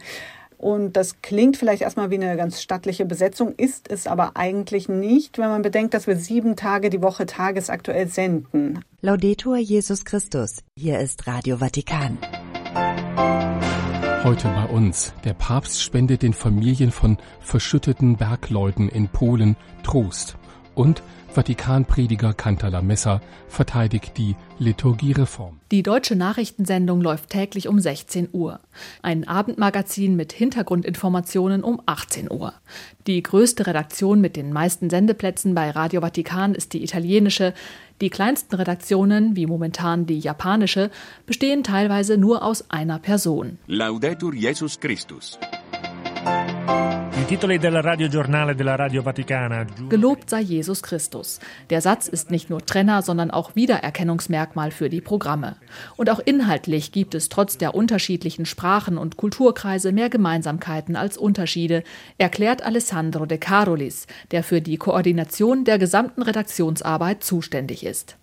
Und 0.57 0.95
das 0.95 1.23
klingt 1.23 1.57
vielleicht 1.57 1.81
erstmal 1.81 2.11
wie 2.11 2.15
eine 2.15 2.37
ganz 2.37 2.61
stattliche 2.61 3.03
Besetzung, 3.03 3.55
ist 3.55 3.89
es 3.89 4.05
aber 4.05 4.33
eigentlich 4.35 4.87
nicht, 4.87 5.39
wenn 5.39 5.49
man 5.49 5.63
bedenkt, 5.63 5.95
dass 5.95 6.05
wir 6.05 6.17
sieben 6.17 6.55
Tage 6.55 6.91
die 6.91 7.01
Woche 7.01 7.25
tagesaktuell 7.25 8.07
senden. 8.07 8.85
Laudetur 9.01 9.57
Jesus 9.57 10.05
Christus. 10.05 10.57
Hier 10.77 10.99
ist 10.99 11.25
Radio 11.25 11.57
Vatikan. 11.57 12.19
Heute 14.23 14.49
bei 14.49 14.65
uns. 14.65 15.15
Der 15.25 15.33
Papst 15.33 15.81
spendet 15.81 16.21
den 16.21 16.33
Familien 16.33 16.91
von 16.91 17.17
verschütteten 17.39 18.17
Bergleuten 18.17 18.87
in 18.87 19.07
Polen 19.07 19.57
Trost. 19.81 20.37
Und 20.75 21.03
Vatikanprediger 21.33 22.33
Cantala 22.33 22.81
Messa 22.81 23.21
verteidigt 23.47 24.17
die 24.17 24.35
Liturgiereform. 24.59 25.59
Die 25.71 25.81
deutsche 25.81 26.17
Nachrichtensendung 26.17 26.99
läuft 26.99 27.29
täglich 27.29 27.69
um 27.69 27.79
16 27.79 28.29
Uhr. 28.33 28.59
Ein 29.01 29.25
Abendmagazin 29.25 30.17
mit 30.17 30.33
Hintergrundinformationen 30.33 31.63
um 31.63 31.81
18 31.85 32.29
Uhr. 32.29 32.53
Die 33.07 33.23
größte 33.23 33.65
Redaktion 33.65 34.19
mit 34.19 34.35
den 34.35 34.51
meisten 34.51 34.89
Sendeplätzen 34.89 35.55
bei 35.55 35.69
Radio 35.71 36.01
Vatikan 36.01 36.53
ist 36.53 36.73
die 36.73 36.83
italienische. 36.83 37.53
Die 38.01 38.09
kleinsten 38.09 38.55
Redaktionen, 38.55 39.35
wie 39.35 39.45
momentan 39.45 40.05
die 40.05 40.19
japanische, 40.19 40.91
bestehen 41.25 41.63
teilweise 41.63 42.17
nur 42.17 42.43
aus 42.43 42.69
einer 42.69 42.99
Person. 42.99 43.57
Laudetur 43.67 44.33
Jesus 44.33 44.79
Christus. 44.79 45.39
I 47.31 47.35
titoli 47.35 47.59
del 47.59 47.81
radiogiornale 47.81 48.55
della 48.55 48.75
Radio 48.75 49.05
Vaticana. 49.05 49.65
Gelobt 49.87 50.29
sei 50.29 50.41
Jesus 50.41 50.83
Christus. 50.83 51.39
Der 51.69 51.79
Satz 51.79 52.09
ist 52.09 52.29
nicht 52.29 52.49
nur 52.49 52.59
Trenner, 52.59 53.01
sondern 53.03 53.31
auch 53.31 53.55
Wiedererkennungsmerkmal 53.55 54.69
für 54.71 54.89
die 54.89 54.99
Programme. 54.99 55.55
Und 55.95 56.09
auch 56.09 56.19
inhaltlich 56.19 56.91
gibt 56.91 57.15
es 57.15 57.29
trotz 57.29 57.57
der 57.57 57.73
unterschiedlichen 57.73 58.45
Sprachen 58.45 58.97
und 58.97 59.15
Kulturkreise 59.15 59.93
mehr 59.93 60.09
Gemeinsamkeiten 60.09 60.97
als 60.97 61.17
Unterschiede, 61.17 61.85
erklärt 62.17 62.63
Alessandro 62.63 63.25
De 63.25 63.37
Carolis, 63.37 64.07
der 64.31 64.43
für 64.43 64.59
die 64.59 64.75
Koordination 64.75 65.63
der 65.63 65.79
gesamten 65.79 66.23
Redaktionsarbeit 66.23 67.23
zuständig 67.23 67.85
ist. 67.85 68.17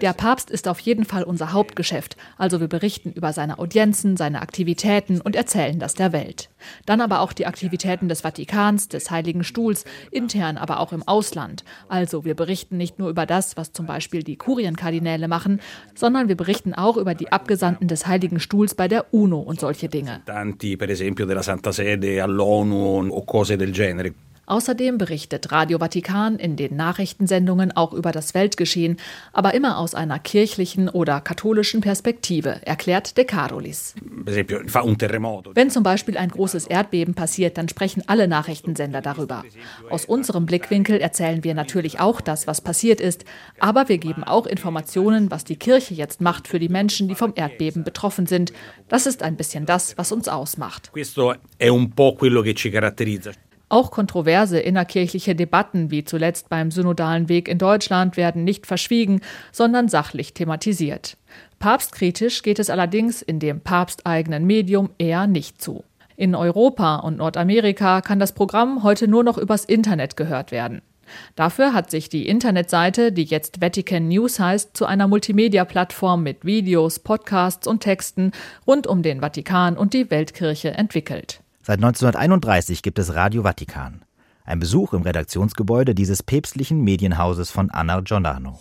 Der 0.00 0.12
Papst 0.12 0.50
ist 0.50 0.68
auf 0.68 0.78
jeden 0.78 1.04
Fall 1.04 1.24
unser 1.24 1.52
Hauptgeschäft, 1.52 2.16
also 2.38 2.60
wir 2.60 2.68
berichten 2.68 3.10
über 3.10 3.32
seine 3.32 3.58
Audienzen, 3.58 4.16
seine 4.16 4.40
Aktivitäten 4.40 5.20
und 5.20 5.34
erzählen 5.34 5.80
das 5.80 5.94
der 5.94 6.11
Welt. 6.12 6.50
Dann 6.86 7.00
aber 7.00 7.20
auch 7.20 7.32
die 7.32 7.46
Aktivitäten 7.46 8.08
des 8.08 8.20
Vatikans, 8.20 8.88
des 8.88 9.10
Heiligen 9.10 9.44
Stuhls, 9.44 9.84
intern, 10.10 10.56
aber 10.56 10.80
auch 10.80 10.92
im 10.92 11.02
Ausland. 11.06 11.64
Also 11.88 12.24
wir 12.24 12.34
berichten 12.34 12.76
nicht 12.76 12.98
nur 12.98 13.08
über 13.08 13.26
das, 13.26 13.56
was 13.56 13.72
zum 13.72 13.86
Beispiel 13.86 14.22
die 14.22 14.36
Kurienkardinäle 14.36 15.28
machen, 15.28 15.60
sondern 15.94 16.28
wir 16.28 16.36
berichten 16.36 16.74
auch 16.74 16.96
über 16.96 17.14
die 17.14 17.32
Abgesandten 17.32 17.88
des 17.88 18.06
Heiligen 18.06 18.40
Stuhls 18.40 18.74
bei 18.74 18.88
der 18.88 19.12
UNO 19.12 19.40
und 19.40 19.60
solche 19.60 19.88
Dinge. 19.88 20.22
Per 20.24 20.88
esempio 20.88 21.26
della 21.26 21.42
Santa 21.42 21.72
Sede 21.72 22.22
all'ONU 22.22 23.10
o 23.10 23.22
cose 23.22 23.56
del 23.56 23.72
genere. 23.72 24.12
Außerdem 24.46 24.98
berichtet 24.98 25.52
Radio 25.52 25.78
Vatikan 25.78 26.36
in 26.36 26.56
den 26.56 26.74
Nachrichtensendungen 26.74 27.70
auch 27.76 27.92
über 27.92 28.10
das 28.10 28.34
Weltgeschehen, 28.34 28.96
aber 29.32 29.54
immer 29.54 29.78
aus 29.78 29.94
einer 29.94 30.18
kirchlichen 30.18 30.88
oder 30.88 31.20
katholischen 31.20 31.80
Perspektive, 31.80 32.60
erklärt 32.66 33.16
De 33.16 33.24
Carolis. 33.24 33.94
Wenn 35.54 35.70
zum 35.70 35.82
Beispiel 35.84 36.18
ein 36.18 36.28
großes 36.30 36.66
Erdbeben 36.66 37.14
passiert, 37.14 37.56
dann 37.56 37.68
sprechen 37.68 38.02
alle 38.08 38.26
Nachrichtensender 38.26 39.00
darüber. 39.00 39.44
Aus 39.90 40.06
unserem 40.06 40.44
Blickwinkel 40.46 41.00
erzählen 41.00 41.44
wir 41.44 41.54
natürlich 41.54 42.00
auch 42.00 42.20
das, 42.20 42.48
was 42.48 42.60
passiert 42.60 43.00
ist, 43.00 43.24
aber 43.60 43.88
wir 43.88 43.98
geben 43.98 44.24
auch 44.24 44.46
Informationen, 44.46 45.30
was 45.30 45.44
die 45.44 45.56
Kirche 45.56 45.94
jetzt 45.94 46.20
macht 46.20 46.48
für 46.48 46.58
die 46.58 46.68
Menschen, 46.68 47.06
die 47.06 47.14
vom 47.14 47.32
Erdbeben 47.36 47.84
betroffen 47.84 48.26
sind. 48.26 48.52
Das 48.88 49.06
ist 49.06 49.22
ein 49.22 49.36
bisschen 49.36 49.66
das, 49.66 49.96
was 49.96 50.10
uns 50.10 50.26
ausmacht. 50.28 50.90
Auch 53.72 53.90
kontroverse 53.90 54.60
innerkirchliche 54.60 55.34
Debatten 55.34 55.90
wie 55.90 56.04
zuletzt 56.04 56.50
beim 56.50 56.70
synodalen 56.70 57.30
Weg 57.30 57.48
in 57.48 57.56
Deutschland 57.56 58.18
werden 58.18 58.44
nicht 58.44 58.66
verschwiegen, 58.66 59.22
sondern 59.50 59.88
sachlich 59.88 60.34
thematisiert. 60.34 61.16
Papstkritisch 61.58 62.42
geht 62.42 62.58
es 62.58 62.68
allerdings 62.68 63.22
in 63.22 63.38
dem 63.38 63.62
papsteigenen 63.62 64.44
Medium 64.44 64.90
eher 64.98 65.26
nicht 65.26 65.62
zu. 65.62 65.84
In 66.16 66.34
Europa 66.34 66.96
und 66.96 67.16
Nordamerika 67.16 68.02
kann 68.02 68.18
das 68.18 68.32
Programm 68.32 68.82
heute 68.82 69.08
nur 69.08 69.24
noch 69.24 69.38
übers 69.38 69.64
Internet 69.64 70.18
gehört 70.18 70.52
werden. 70.52 70.82
Dafür 71.34 71.72
hat 71.72 71.90
sich 71.90 72.10
die 72.10 72.28
Internetseite, 72.28 73.10
die 73.10 73.24
jetzt 73.24 73.62
Vatican 73.62 74.06
News 74.06 74.38
heißt, 74.38 74.76
zu 74.76 74.84
einer 74.84 75.08
Multimedia-Plattform 75.08 76.22
mit 76.22 76.44
Videos, 76.44 76.98
Podcasts 76.98 77.66
und 77.66 77.80
Texten 77.80 78.32
rund 78.66 78.86
um 78.86 79.00
den 79.02 79.22
Vatikan 79.22 79.78
und 79.78 79.94
die 79.94 80.10
Weltkirche 80.10 80.72
entwickelt. 80.72 81.41
Seit 81.64 81.78
1931 81.78 82.82
gibt 82.82 82.98
es 82.98 83.14
Radio 83.14 83.44
Vatikan. 83.44 84.04
Ein 84.44 84.58
Besuch 84.58 84.94
im 84.94 85.02
Redaktionsgebäude 85.02 85.94
dieses 85.94 86.24
päpstlichen 86.24 86.80
Medienhauses 86.82 87.52
von 87.52 87.70
Anna 87.70 88.00
Giordano. 88.00 88.58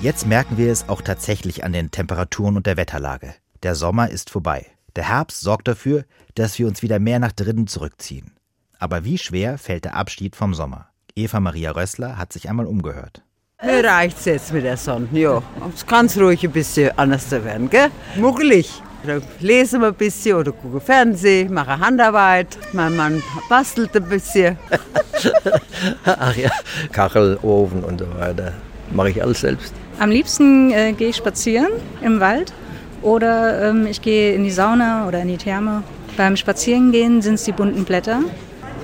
Jetzt 0.00 0.26
merken 0.26 0.56
wir 0.56 0.72
es 0.72 0.88
auch 0.88 1.02
tatsächlich 1.02 1.62
an 1.62 1.74
den 1.74 1.90
Temperaturen 1.90 2.56
und 2.56 2.64
der 2.64 2.78
Wetterlage. 2.78 3.34
Der 3.62 3.74
Sommer 3.74 4.08
ist 4.08 4.30
vorbei. 4.30 4.64
Der 4.96 5.06
Herbst 5.06 5.42
sorgt 5.42 5.68
dafür, 5.68 6.06
dass 6.34 6.58
wir 6.58 6.66
uns 6.66 6.80
wieder 6.80 6.98
mehr 6.98 7.18
nach 7.18 7.32
drinnen 7.32 7.66
zurückziehen. 7.66 8.32
Aber 8.78 9.04
wie 9.04 9.18
schwer 9.18 9.58
fällt 9.58 9.84
der 9.84 9.94
Abschied 9.94 10.36
vom 10.36 10.54
Sommer? 10.54 10.88
Eva 11.14 11.38
Maria 11.38 11.72
Rössler 11.72 12.16
hat 12.16 12.32
sich 12.32 12.48
einmal 12.48 12.64
umgehört. 12.64 13.22
Mir 13.62 13.84
reicht's 13.84 14.24
jetzt 14.24 14.54
mit 14.54 14.64
der 14.64 14.78
Sonne, 14.78 15.06
ja. 15.12 15.42
Es 15.74 15.86
kann 15.86 16.08
ruhig 16.18 16.42
ein 16.44 16.50
bisschen 16.50 16.96
anders 16.96 17.30
werden, 17.30 17.68
gell? 17.68 17.88
Muggelig. 18.16 18.82
Oder 19.04 19.20
lese 19.38 19.76
ein 19.84 19.94
bisschen 19.94 20.36
oder 20.36 20.52
gucke 20.52 20.80
Fernsehen, 20.80 21.52
mache 21.52 21.78
Handarbeit. 21.78 22.56
Mein 22.72 22.96
Mann 22.96 23.22
bastelt 23.50 23.94
ein 23.94 24.08
bisschen. 24.08 24.56
Ach 26.06 26.34
ja, 26.36 26.50
Kachel, 26.90 27.38
Ofen 27.42 27.84
und 27.84 28.00
so 28.00 28.06
weiter. 28.18 28.54
Mache 28.92 29.10
ich 29.10 29.22
alles 29.22 29.42
selbst. 29.42 29.74
Am 29.98 30.10
liebsten 30.10 30.70
äh, 30.70 30.92
gehe 30.92 31.10
ich 31.10 31.16
spazieren 31.16 31.68
im 32.00 32.18
Wald 32.18 32.54
oder 33.02 33.68
ähm, 33.68 33.86
ich 33.86 34.00
gehe 34.00 34.34
in 34.34 34.44
die 34.44 34.50
Sauna 34.50 35.06
oder 35.06 35.20
in 35.20 35.28
die 35.28 35.36
Therme. 35.36 35.82
Beim 36.16 36.36
Spazierengehen 36.36 37.20
sind 37.20 37.34
es 37.34 37.44
die 37.44 37.52
bunten 37.52 37.84
Blätter 37.84 38.20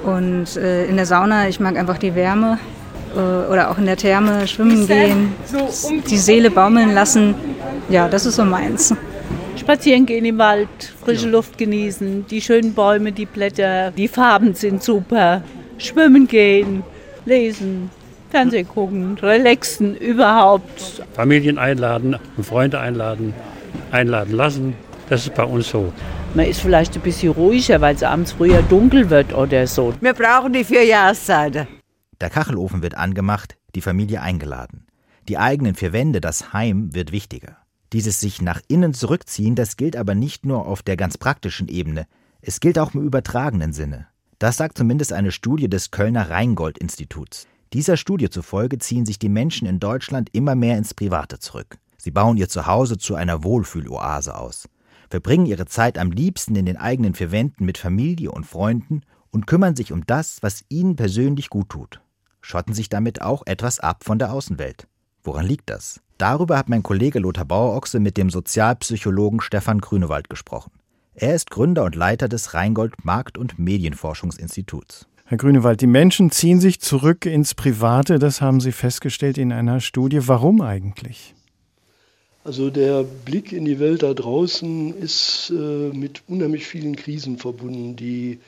und 0.04 0.54
äh, 0.56 0.85
in 0.85 0.97
der 0.97 1.06
Sauna, 1.06 1.49
ich 1.49 1.61
mag 1.61 1.78
einfach 1.78 1.97
die 1.97 2.14
Wärme 2.14 2.59
oder 3.17 3.71
auch 3.71 3.79
in 3.79 3.87
der 3.87 3.97
Therme 3.97 4.47
schwimmen 4.47 4.87
gehen, 4.87 5.35
die 6.09 6.19
Seele 6.19 6.51
baumeln 6.51 6.95
lassen. 6.95 7.35
Ja, 7.89 8.09
das 8.09 8.27
ist 8.27 8.37
so 8.37 8.45
meins. 8.45 8.95
Spazieren 9.59 10.07
gehen 10.07 10.25
im 10.25 10.39
Wald, 10.39 10.69
frische 11.03 11.29
Luft 11.29 11.59
genießen, 11.59 12.27
die 12.27 12.41
schönen 12.41 12.75
Bäume, 12.75 13.13
die 13.13 13.27
Blätter, 13.27 13.91
die 13.91 14.07
Farben 14.07 14.55
sind 14.55 14.83
super. 14.83 15.43
Schwimmen 15.79 16.27
gehen, 16.29 16.83
lesen, 17.25 17.91
Fernsehen 18.31 18.69
gucken, 18.69 19.19
relaxen, 19.21 19.97
überhaupt. 19.97 21.03
Familien 21.15 21.59
einladen, 21.59 22.17
Freunde 22.43 22.81
einladen, 22.81 23.35
einladen 23.93 24.35
lassen. 24.35 24.75
Das 25.09 25.23
ist 25.23 25.35
bei 25.35 25.45
uns 25.45 25.71
so. 25.71 25.93
Man 26.35 26.47
ist 26.47 26.61
vielleicht 26.61 26.95
ein 26.97 27.01
bisschen 27.01 27.33
ruhiger, 27.33 27.81
weil 27.81 27.95
es 27.95 28.03
abends 28.03 28.33
früher 28.33 28.63
dunkel 28.63 29.09
wird 29.09 29.33
oder 29.35 29.67
so. 29.67 29.95
Wir 30.01 30.13
brauchen 30.13 30.53
die 30.53 30.65
vier 30.65 30.85
Jahreszeiten. 30.85 31.67
Der 32.21 32.31
Kachelofen 32.31 32.83
wird 32.83 32.97
angemacht, 32.97 33.57
die 33.75 33.81
Familie 33.81 34.23
eingeladen. 34.23 34.87
Die 35.29 35.39
eigenen 35.39 35.75
vier 35.75 35.93
Wände, 35.93 36.21
das 36.21 36.53
Heim, 36.53 36.95
wird 36.95 37.13
wichtiger. 37.13 37.59
Dieses 37.93 38.21
sich 38.21 38.43
nach 38.43 38.61
innen 38.69 38.95
zurückziehen, 38.95 39.55
das 39.55 39.77
gilt 39.77 39.97
aber 39.97 40.15
nicht 40.15 40.47
nur 40.47 40.67
auf 40.67 40.83
der 40.83 40.97
ganz 40.97 41.19
praktischen 41.19 41.69
Ebene, 41.69 42.07
es 42.41 42.61
gilt 42.61 42.79
auch 42.79 42.95
im 42.95 43.03
übertragenen 43.03 43.73
Sinne. 43.73 44.07
Das 44.39 44.57
sagt 44.57 44.79
zumindest 44.79 45.13
eine 45.13 45.33
Studie 45.33 45.69
des 45.69 45.91
Kölner 45.91 46.31
Rheingold-Instituts. 46.31 47.47
Dieser 47.73 47.97
Studie 47.97 48.31
zufolge 48.31 48.79
ziehen 48.79 49.07
sich 49.07 49.19
die 49.19 49.29
Menschen 49.29 49.67
in 49.67 49.81
Deutschland 49.81 50.29
immer 50.33 50.55
mehr 50.55 50.79
ins 50.79 50.95
Private 50.95 51.39
zurück. 51.39 51.79
Sie 51.97 52.11
bauen 52.11 52.37
ihr 52.37 52.49
Zuhause 52.49 52.99
zu 52.99 53.15
einer 53.15 53.43
Wohlfühloase 53.43 54.39
aus, 54.39 54.69
verbringen 55.11 55.47
ihre 55.47 55.67
Zeit 55.67 55.99
am 55.99 56.11
liebsten 56.11 56.55
in 56.55 56.67
den 56.67 56.77
eigenen 56.77 57.15
vier 57.15 57.33
Wänden 57.33 57.65
mit 57.65 57.79
Familie 57.79 58.31
und 58.31 58.47
Freunden 58.47 59.03
und 59.31 59.47
kümmern 59.47 59.75
sich 59.75 59.93
um 59.93 60.07
das, 60.07 60.39
was 60.43 60.65
ihnen 60.69 60.97
persönlich 60.97 61.51
gut 61.51 61.71
tut, 61.71 62.01
schotten 62.47 62.75
sich 62.75 62.88
damit 62.88 63.21
auch 63.23 63.43
etwas 63.47 63.81
ab 63.81 64.05
von 64.05 64.19
der 64.19 64.33
Außenwelt. 64.33 64.87
Woran 65.25 65.47
liegt 65.47 65.69
das? 65.69 66.00
Darüber 66.17 66.57
hat 66.57 66.69
mein 66.69 66.85
Kollege 66.85 67.19
Lothar 67.19 67.45
Bauerochse 67.45 67.99
mit 67.99 68.17
dem 68.17 68.31
Sozialpsychologen 68.31 69.41
Stefan 69.41 69.81
Grünewald 69.81 70.31
gesprochen. 70.31 70.71
Er 71.15 71.35
ist 71.35 71.50
Gründer 71.50 71.85
und 71.85 71.97
Leiter 71.97 72.29
des 72.29 72.55
Rheingold 72.55 73.05
Markt- 73.05 73.37
und 73.37 73.59
Medienforschungsinstituts. 73.59 75.07
Herr 75.25 75.38
Grünewald, 75.38 75.81
die 75.81 75.88
Menschen 75.88 76.31
ziehen 76.31 76.61
sich 76.61 76.81
zurück 76.81 77.26
ins 77.26 77.55
Private, 77.55 78.21
das 78.21 78.41
haben 78.41 78.61
Sie 78.61 78.71
festgestellt 78.71 79.38
in 79.38 79.53
einer 79.53 79.81
Studie. 79.81 80.29
Warum 80.29 80.61
eigentlich? 80.61 81.35
Also 82.45 82.71
der 82.71 83.03
Blick 83.03 83.53
in 83.53 83.65
die 83.65 83.81
Welt 83.81 84.05
da 84.05 84.15
draußen 84.15 84.97
ist 84.97 85.50
äh, 85.50 85.91
mit 85.93 86.23
unheimlich 86.29 86.65
vielen 86.69 86.95
Krisen 86.95 87.38
verbunden, 87.38 87.97
die 87.97 88.38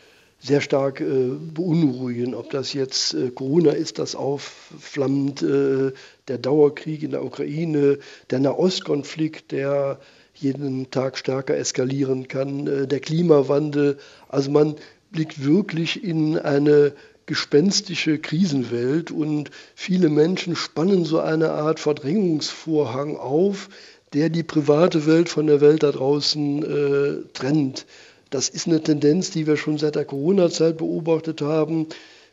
sehr 0.41 0.61
stark 0.61 1.01
äh, 1.01 1.31
beunruhigen. 1.55 2.35
Ob 2.35 2.51
das 2.51 2.73
jetzt 2.73 3.15
äh, 3.15 3.31
Corona 3.31 3.73
ist, 3.73 3.99
das 3.99 4.15
aufflammt, 4.15 5.43
äh, 5.43 5.93
der 6.29 6.39
Dauerkrieg 6.39 7.03
in 7.03 7.11
der 7.11 7.25
Ukraine, 7.25 7.99
der 8.31 8.41
Nahostkonflikt, 8.41 9.51
der 9.51 9.99
jeden 10.35 10.91
Tag 10.91 11.19
stärker 11.19 11.57
eskalieren 11.57 12.29
kann, 12.29 12.67
äh, 12.67 12.87
der 12.87 13.01
Klimawandel. 13.01 13.99
Also 14.29 14.51
man 14.51 14.77
blickt 15.11 15.45
wirklich 15.45 16.05
in 16.05 16.39
eine 16.39 16.93
gespenstische 17.27 18.19
Krisenwelt 18.19 19.11
und 19.11 19.51
viele 19.75 20.09
Menschen 20.09 20.57
spannen 20.57 21.05
so 21.05 21.19
eine 21.19 21.51
Art 21.51 21.81
Verdrängungsvorhang 21.81 23.17
auf, 23.17 23.69
der 24.15 24.31
die 24.31 24.43
private 24.43 25.07
Welt 25.07 25.29
von 25.29 25.47
der 25.47 25.61
Welt 25.61 25.83
da 25.83 25.93
draußen 25.93 26.63
äh, 26.63 27.29
trennt. 27.35 27.87
Das 28.31 28.49
ist 28.49 28.67
eine 28.67 28.83
Tendenz, 28.83 29.31
die 29.31 29.47
wir 29.47 29.57
schon 29.57 29.79
seit 29.79 29.95
der 29.95 30.05
Corona-Zeit 30.05 30.77
beobachtet 30.77 31.41
haben. 31.41 31.87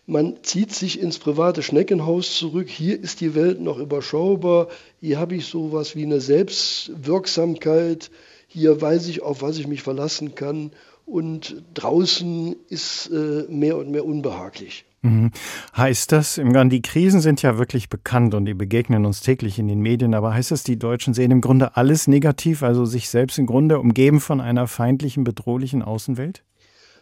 Man 0.08 0.44
zieht 0.44 0.74
sich 0.74 1.00
ins 1.00 1.18
private 1.18 1.64
Schneckenhaus 1.64 2.38
zurück. 2.38 2.70
Hier 2.70 3.02
ist 3.02 3.22
die 3.22 3.34
Welt 3.34 3.60
noch 3.62 3.80
überschaubar. 3.80 4.68
Hier 5.02 5.20
habe 5.20 5.36
ich 5.36 5.46
sowas 5.46 5.96
wie 5.96 6.04
eine 6.04 6.22
Selbstwirksamkeit. 6.22 8.12
Hier 8.48 8.80
weiß 8.80 9.08
ich, 9.08 9.24
auf 9.24 9.42
was 9.42 9.58
ich 9.58 9.68
mich 9.68 9.82
verlassen 9.82 10.36
kann. 10.36 10.72
Und 11.06 11.64
draußen 11.74 12.56
ist 12.70 13.10
äh, 13.12 13.46
mehr 13.50 13.78
und 13.78 13.90
mehr 13.90 14.06
unbehaglich. 14.06 14.86
Mhm. 15.06 15.32
Heißt 15.78 16.12
das, 16.12 16.38
im 16.38 16.52
Grunde, 16.52 16.76
die 16.76 16.82
Krisen 16.82 17.22
sind 17.22 17.42
ja 17.42 17.58
wirklich 17.58 17.90
bekannt 17.90 18.34
und 18.34 18.46
die 18.46 18.54
begegnen 18.54 19.06
uns 19.06 19.22
täglich 19.22 19.60
in 19.60 19.68
den 19.68 19.80
Medien, 19.80 20.14
aber 20.14 20.34
heißt 20.34 20.52
das, 20.52 20.64
die 20.64 20.80
Deutschen 20.80 21.14
sehen 21.14 21.32
im 21.32 21.42
Grunde 21.42 21.78
alles 21.78 22.08
negativ, 22.08 22.64
also 22.64 22.86
sich 22.86 23.10
selbst 23.10 23.38
im 23.38 23.46
Grunde 23.46 23.80
umgeben 23.80 24.20
von 24.20 24.42
einer 24.42 24.68
feindlichen, 24.68 25.24
bedrohlichen 25.24 25.84
Außenwelt? 25.84 26.44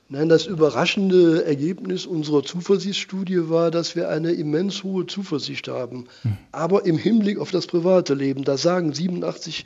Nein, 0.09 0.27
das 0.27 0.45
überraschende 0.45 1.45
Ergebnis 1.45 2.05
unserer 2.05 2.43
Zuversichtsstudie 2.43 3.49
war, 3.49 3.71
dass 3.71 3.95
wir 3.95 4.09
eine 4.09 4.31
immens 4.31 4.83
hohe 4.83 5.07
Zuversicht 5.07 5.69
haben. 5.69 6.05
Hm. 6.23 6.37
Aber 6.51 6.85
im 6.85 6.97
Hinblick 6.97 7.39
auf 7.39 7.51
das 7.51 7.67
private 7.67 8.13
Leben, 8.13 8.43
da 8.43 8.57
sagen 8.57 8.93
87 8.93 9.65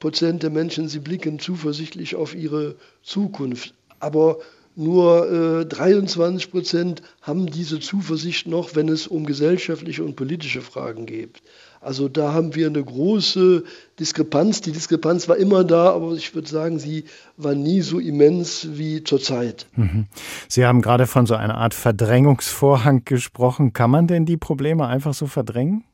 Prozent 0.00 0.42
der 0.42 0.50
Menschen, 0.50 0.88
sie 0.88 0.98
blicken 0.98 1.38
zuversichtlich 1.38 2.16
auf 2.16 2.34
ihre 2.34 2.74
Zukunft. 3.02 3.74
Aber 4.00 4.38
nur 4.76 5.62
äh, 5.62 5.66
23 5.66 6.50
Prozent 6.50 7.02
haben 7.22 7.46
diese 7.46 7.80
Zuversicht 7.80 8.46
noch, 8.46 8.76
wenn 8.76 8.88
es 8.88 9.06
um 9.06 9.24
gesellschaftliche 9.24 10.04
und 10.04 10.16
politische 10.16 10.60
Fragen 10.60 11.06
geht. 11.06 11.42
Also 11.80 12.08
da 12.08 12.32
haben 12.34 12.54
wir 12.54 12.66
eine 12.66 12.84
große 12.84 13.64
Diskrepanz. 13.98 14.60
Die 14.60 14.72
Diskrepanz 14.72 15.28
war 15.28 15.36
immer 15.36 15.64
da, 15.64 15.92
aber 15.92 16.12
ich 16.12 16.34
würde 16.34 16.48
sagen, 16.48 16.78
sie 16.78 17.04
war 17.36 17.54
nie 17.54 17.80
so 17.80 17.98
immens 17.98 18.68
wie 18.72 19.02
zurzeit. 19.02 19.66
Mhm. 19.76 20.06
Sie 20.48 20.66
haben 20.66 20.82
gerade 20.82 21.06
von 21.06 21.26
so 21.26 21.34
einer 21.34 21.56
Art 21.56 21.72
Verdrängungsvorhang 21.72 23.04
gesprochen. 23.04 23.72
Kann 23.72 23.90
man 23.90 24.06
denn 24.06 24.26
die 24.26 24.36
Probleme 24.36 24.86
einfach 24.86 25.14
so 25.14 25.26
verdrängen? 25.26 25.84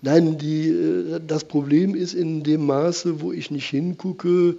Nein, 0.00 0.38
die, 0.38 0.68
äh, 0.68 1.20
das 1.26 1.44
Problem 1.44 1.94
ist 1.94 2.14
in 2.14 2.44
dem 2.44 2.64
Maße, 2.64 3.20
wo 3.20 3.32
ich 3.32 3.50
nicht 3.50 3.68
hingucke, 3.68 4.56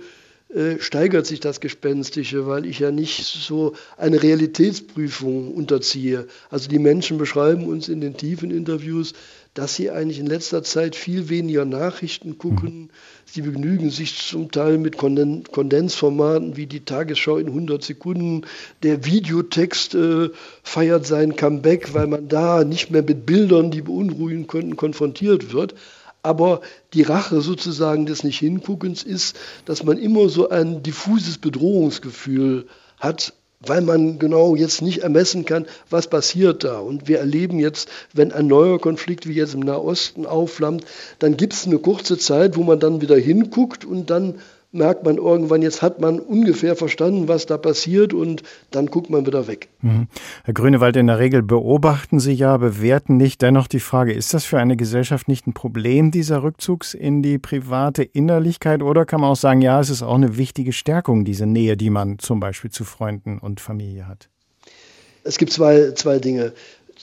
äh, 0.53 0.79
steigert 0.79 1.27
sich 1.27 1.39
das 1.39 1.59
Gespenstische, 1.59 2.47
weil 2.47 2.65
ich 2.65 2.79
ja 2.79 2.89
nicht 2.89 3.23
so 3.23 3.73
eine 3.97 4.23
Realitätsprüfung 4.23 5.53
unterziehe. 5.53 6.27
Also 6.49 6.67
die 6.69 6.79
Menschen 6.79 7.19
beschreiben 7.19 7.65
uns 7.65 7.87
in 7.87 8.01
den 8.01 8.17
tiefen 8.17 8.49
Interviews, 8.49 9.13
dass 9.53 9.75
sie 9.75 9.91
eigentlich 9.91 10.19
in 10.19 10.25
letzter 10.25 10.63
Zeit 10.63 10.95
viel 10.95 11.29
weniger 11.29 11.65
Nachrichten 11.65 12.39
gucken. 12.39 12.81
Mhm. 12.83 12.89
Sie 13.25 13.41
begnügen 13.41 13.91
sich 13.91 14.17
zum 14.17 14.51
Teil 14.51 14.79
mit 14.79 14.97
Kondensformaten 14.97 16.57
wie 16.57 16.65
die 16.65 16.83
Tagesschau 16.83 17.37
in 17.37 17.47
100 17.47 17.83
Sekunden. 17.83 18.47
Der 18.81 19.05
Videotext 19.05 19.93
äh, 19.93 20.29
feiert 20.63 21.05
sein 21.05 21.35
Comeback, 21.35 21.93
weil 21.93 22.07
man 22.07 22.27
da 22.27 22.63
nicht 22.63 22.89
mehr 22.89 23.03
mit 23.03 23.27
Bildern, 23.27 23.69
die 23.69 23.81
beunruhigen 23.81 24.47
könnten, 24.47 24.77
konfrontiert 24.77 25.53
wird. 25.53 25.75
Aber 26.21 26.61
die 26.93 27.03
Rache 27.03 27.41
sozusagen 27.41 28.05
des 28.05 28.23
Nicht-Hinguckens 28.23 29.03
ist, 29.03 29.37
dass 29.65 29.83
man 29.83 29.97
immer 29.97 30.29
so 30.29 30.49
ein 30.49 30.83
diffuses 30.83 31.37
Bedrohungsgefühl 31.37 32.67
hat, 32.99 33.33
weil 33.61 33.81
man 33.81 34.19
genau 34.19 34.55
jetzt 34.55 34.81
nicht 34.81 34.99
ermessen 34.99 35.45
kann, 35.45 35.65
was 35.89 36.09
passiert 36.09 36.63
da. 36.63 36.79
Und 36.79 37.07
wir 37.07 37.19
erleben 37.19 37.59
jetzt, 37.59 37.89
wenn 38.13 38.31
ein 38.31 38.47
neuer 38.47 38.79
Konflikt 38.79 39.27
wie 39.27 39.33
jetzt 39.33 39.53
im 39.53 39.59
Nahosten 39.61 40.25
aufflammt, 40.25 40.85
dann 41.19 41.37
gibt 41.37 41.53
es 41.53 41.65
eine 41.65 41.79
kurze 41.79 42.17
Zeit, 42.17 42.55
wo 42.55 42.63
man 42.63 42.79
dann 42.79 43.01
wieder 43.01 43.17
hinguckt 43.17 43.85
und 43.85 44.09
dann 44.09 44.35
merkt 44.71 45.03
man 45.03 45.17
irgendwann, 45.17 45.61
jetzt 45.61 45.81
hat 45.81 45.99
man 45.99 46.19
ungefähr 46.19 46.75
verstanden, 46.75 47.27
was 47.27 47.45
da 47.45 47.57
passiert 47.57 48.13
und 48.13 48.43
dann 48.69 48.87
guckt 48.87 49.09
man 49.09 49.25
wieder 49.25 49.47
weg. 49.47 49.69
Mhm. 49.81 50.07
Herr 50.43 50.53
Grünewald, 50.53 50.95
in 50.95 51.07
der 51.07 51.19
Regel 51.19 51.41
beobachten 51.41 52.19
Sie 52.19 52.33
ja, 52.33 52.55
bewerten 52.57 53.17
nicht. 53.17 53.41
Dennoch 53.41 53.67
die 53.67 53.79
Frage, 53.79 54.13
ist 54.13 54.33
das 54.33 54.45
für 54.45 54.59
eine 54.59 54.77
Gesellschaft 54.77 55.27
nicht 55.27 55.47
ein 55.47 55.53
Problem, 55.53 56.11
dieser 56.11 56.43
Rückzugs 56.43 56.93
in 56.93 57.23
die 57.23 57.39
private 57.39 58.03
Innerlichkeit? 58.03 58.83
Oder 58.83 59.05
kann 59.05 59.21
man 59.21 59.31
auch 59.31 59.35
sagen, 59.35 59.61
ja, 59.61 59.79
es 59.79 59.89
ist 59.89 60.03
auch 60.03 60.15
eine 60.15 60.37
wichtige 60.37 60.71
Stärkung, 60.73 61.25
diese 61.25 61.47
Nähe, 61.47 61.75
die 61.75 61.89
man 61.89 62.19
zum 62.19 62.39
Beispiel 62.39 62.69
zu 62.69 62.83
Freunden 62.83 63.39
und 63.39 63.59
Familie 63.59 64.07
hat? 64.07 64.29
Es 65.23 65.37
gibt 65.37 65.51
zwei, 65.51 65.91
zwei 65.91 66.19
Dinge. 66.19 66.53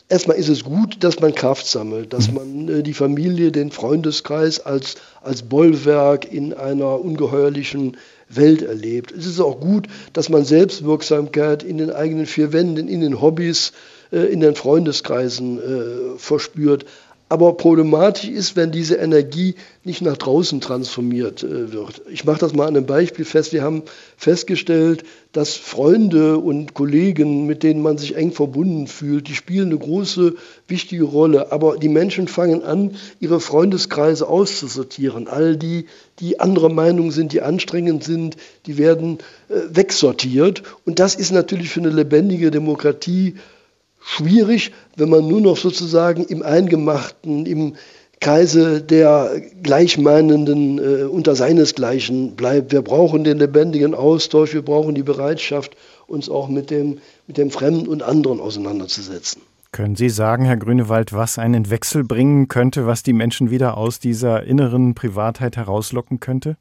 Erstmal 0.09 0.37
ist 0.37 0.49
es 0.49 0.63
gut, 0.63 1.03
dass 1.03 1.19
man 1.19 1.35
Kraft 1.35 1.67
sammelt, 1.67 2.13
dass 2.13 2.29
mhm. 2.29 2.35
man 2.35 2.69
äh, 2.69 2.83
die 2.83 2.95
Familie, 2.95 3.51
den 3.51 3.73
Freundeskreis 3.73 4.61
als, 4.61 4.95
als 5.21 5.43
Bollwerk 5.43 6.33
in 6.33 6.55
einer 6.55 7.01
ungeheuerlichen 7.01 7.97
Welt 8.29 8.63
erlebt. 8.63 9.11
Es 9.11 9.27
ist 9.27 9.41
auch 9.41 9.61
gut, 9.61 9.89
dass 10.13 10.29
man 10.29 10.45
Selbstwirksamkeit 10.45 11.65
in 11.65 11.79
den 11.79 11.91
eigenen 11.91 12.27
vier 12.27 12.53
Wänden, 12.53 12.87
in 12.87 13.01
den 13.01 13.21
Hobbys, 13.21 13.73
äh, 14.13 14.21
in 14.27 14.41
den 14.41 14.55
Freundeskreisen 14.55 15.59
äh, 15.59 16.19
verspürt. 16.19 16.87
Aber 17.29 17.55
problematisch 17.55 18.29
ist, 18.29 18.55
wenn 18.55 18.71
diese 18.71 18.95
Energie 18.97 19.57
nicht 19.83 20.01
nach 20.01 20.17
draußen 20.17 20.61
transformiert 20.61 21.43
äh, 21.43 21.73
wird. 21.73 22.03
Ich 22.09 22.25
mache 22.25 22.39
das 22.39 22.55
mal 22.55 22.69
an 22.69 22.77
einem 22.77 22.87
Beispiel 22.87 23.25
fest. 23.25 23.53
Wir 23.53 23.63
haben 23.63 23.83
festgestellt, 24.17 25.03
dass 25.33 25.55
Freunde 25.55 26.39
und 26.39 26.75
Kollegen, 26.75 27.47
mit 27.47 27.65
denen 27.65 27.83
man 27.83 27.99
sich 27.99 28.15
eng 28.15 28.31
verbunden 28.31 28.87
fühlt, 28.87 29.27
die 29.27 29.35
spielen 29.35 29.71
eine 29.71 29.79
große, 29.79 30.37
wichtige 30.69 31.03
Rolle. 31.03 31.51
Aber 31.51 31.79
die 31.79 31.89
Menschen 31.89 32.29
fangen 32.29 32.63
an, 32.63 32.95
ihre 33.19 33.41
Freundeskreise 33.41 34.29
auszusortieren. 34.29 35.27
All 35.27 35.57
die, 35.57 35.87
die 36.21 36.39
anderer 36.39 36.69
Meinung 36.69 37.11
sind, 37.11 37.33
die 37.33 37.43
anstrengend 37.43 38.05
sind, 38.05 38.37
die 38.67 38.79
werden 38.79 39.19
äh, 39.49 39.55
wegsortiert. 39.71 40.63
Und 40.85 41.01
das 41.01 41.17
ist 41.17 41.33
natürlich 41.33 41.71
für 41.71 41.81
eine 41.81 41.91
lebendige 41.91 42.53
Demokratie 42.53 43.35
schwierig, 44.07 44.73
wenn 44.97 45.09
man 45.09 45.27
nur 45.27 45.41
noch 45.41 45.57
sozusagen 45.57 46.25
im 46.25 46.43
Eingemachten, 46.43 47.45
im 47.45 47.75
Kreise 48.21 48.81
der 48.81 49.43
Gleichmeinenden 49.63 50.79
äh, 50.79 51.05
unter 51.05 51.37
seinesgleichen 51.37 52.35
bleibt. 52.35 52.73
Wir 52.73 52.83
brauchen 52.83 53.25
den 53.25 53.39
lebendigen 53.39 53.95
Austausch, 53.95 54.55
wir 54.55 54.63
brauchen 54.63 54.95
die 54.95 55.03
Bereitschaft, 55.03 55.77
uns 56.07 56.31
auch 56.31 56.49
mit 56.49 56.71
dem, 56.71 56.99
mit 57.27 57.37
dem 57.37 57.51
Fremden 57.51 57.89
und 57.89 58.03
anderen 58.03 58.41
auseinanderzusetzen. 58.41 59.43
Können 59.73 59.97
Sie 59.97 60.09
sagen, 60.09 60.47
Herr 60.47 60.57
Grünewald, 60.57 61.13
was 61.13 61.39
einen 61.39 61.69
Wechsel 61.69 62.05
bringen 62.05 62.49
könnte, 62.49 62.87
was 62.87 63.03
die 63.03 63.13
Menschen 63.13 63.51
wieder 63.51 63.77
aus 63.77 63.99
dieser 63.99 64.45
inneren 64.45 64.95
Privatheit 64.95 65.57
herauslocken 65.57 66.21
könnte? 66.21 66.57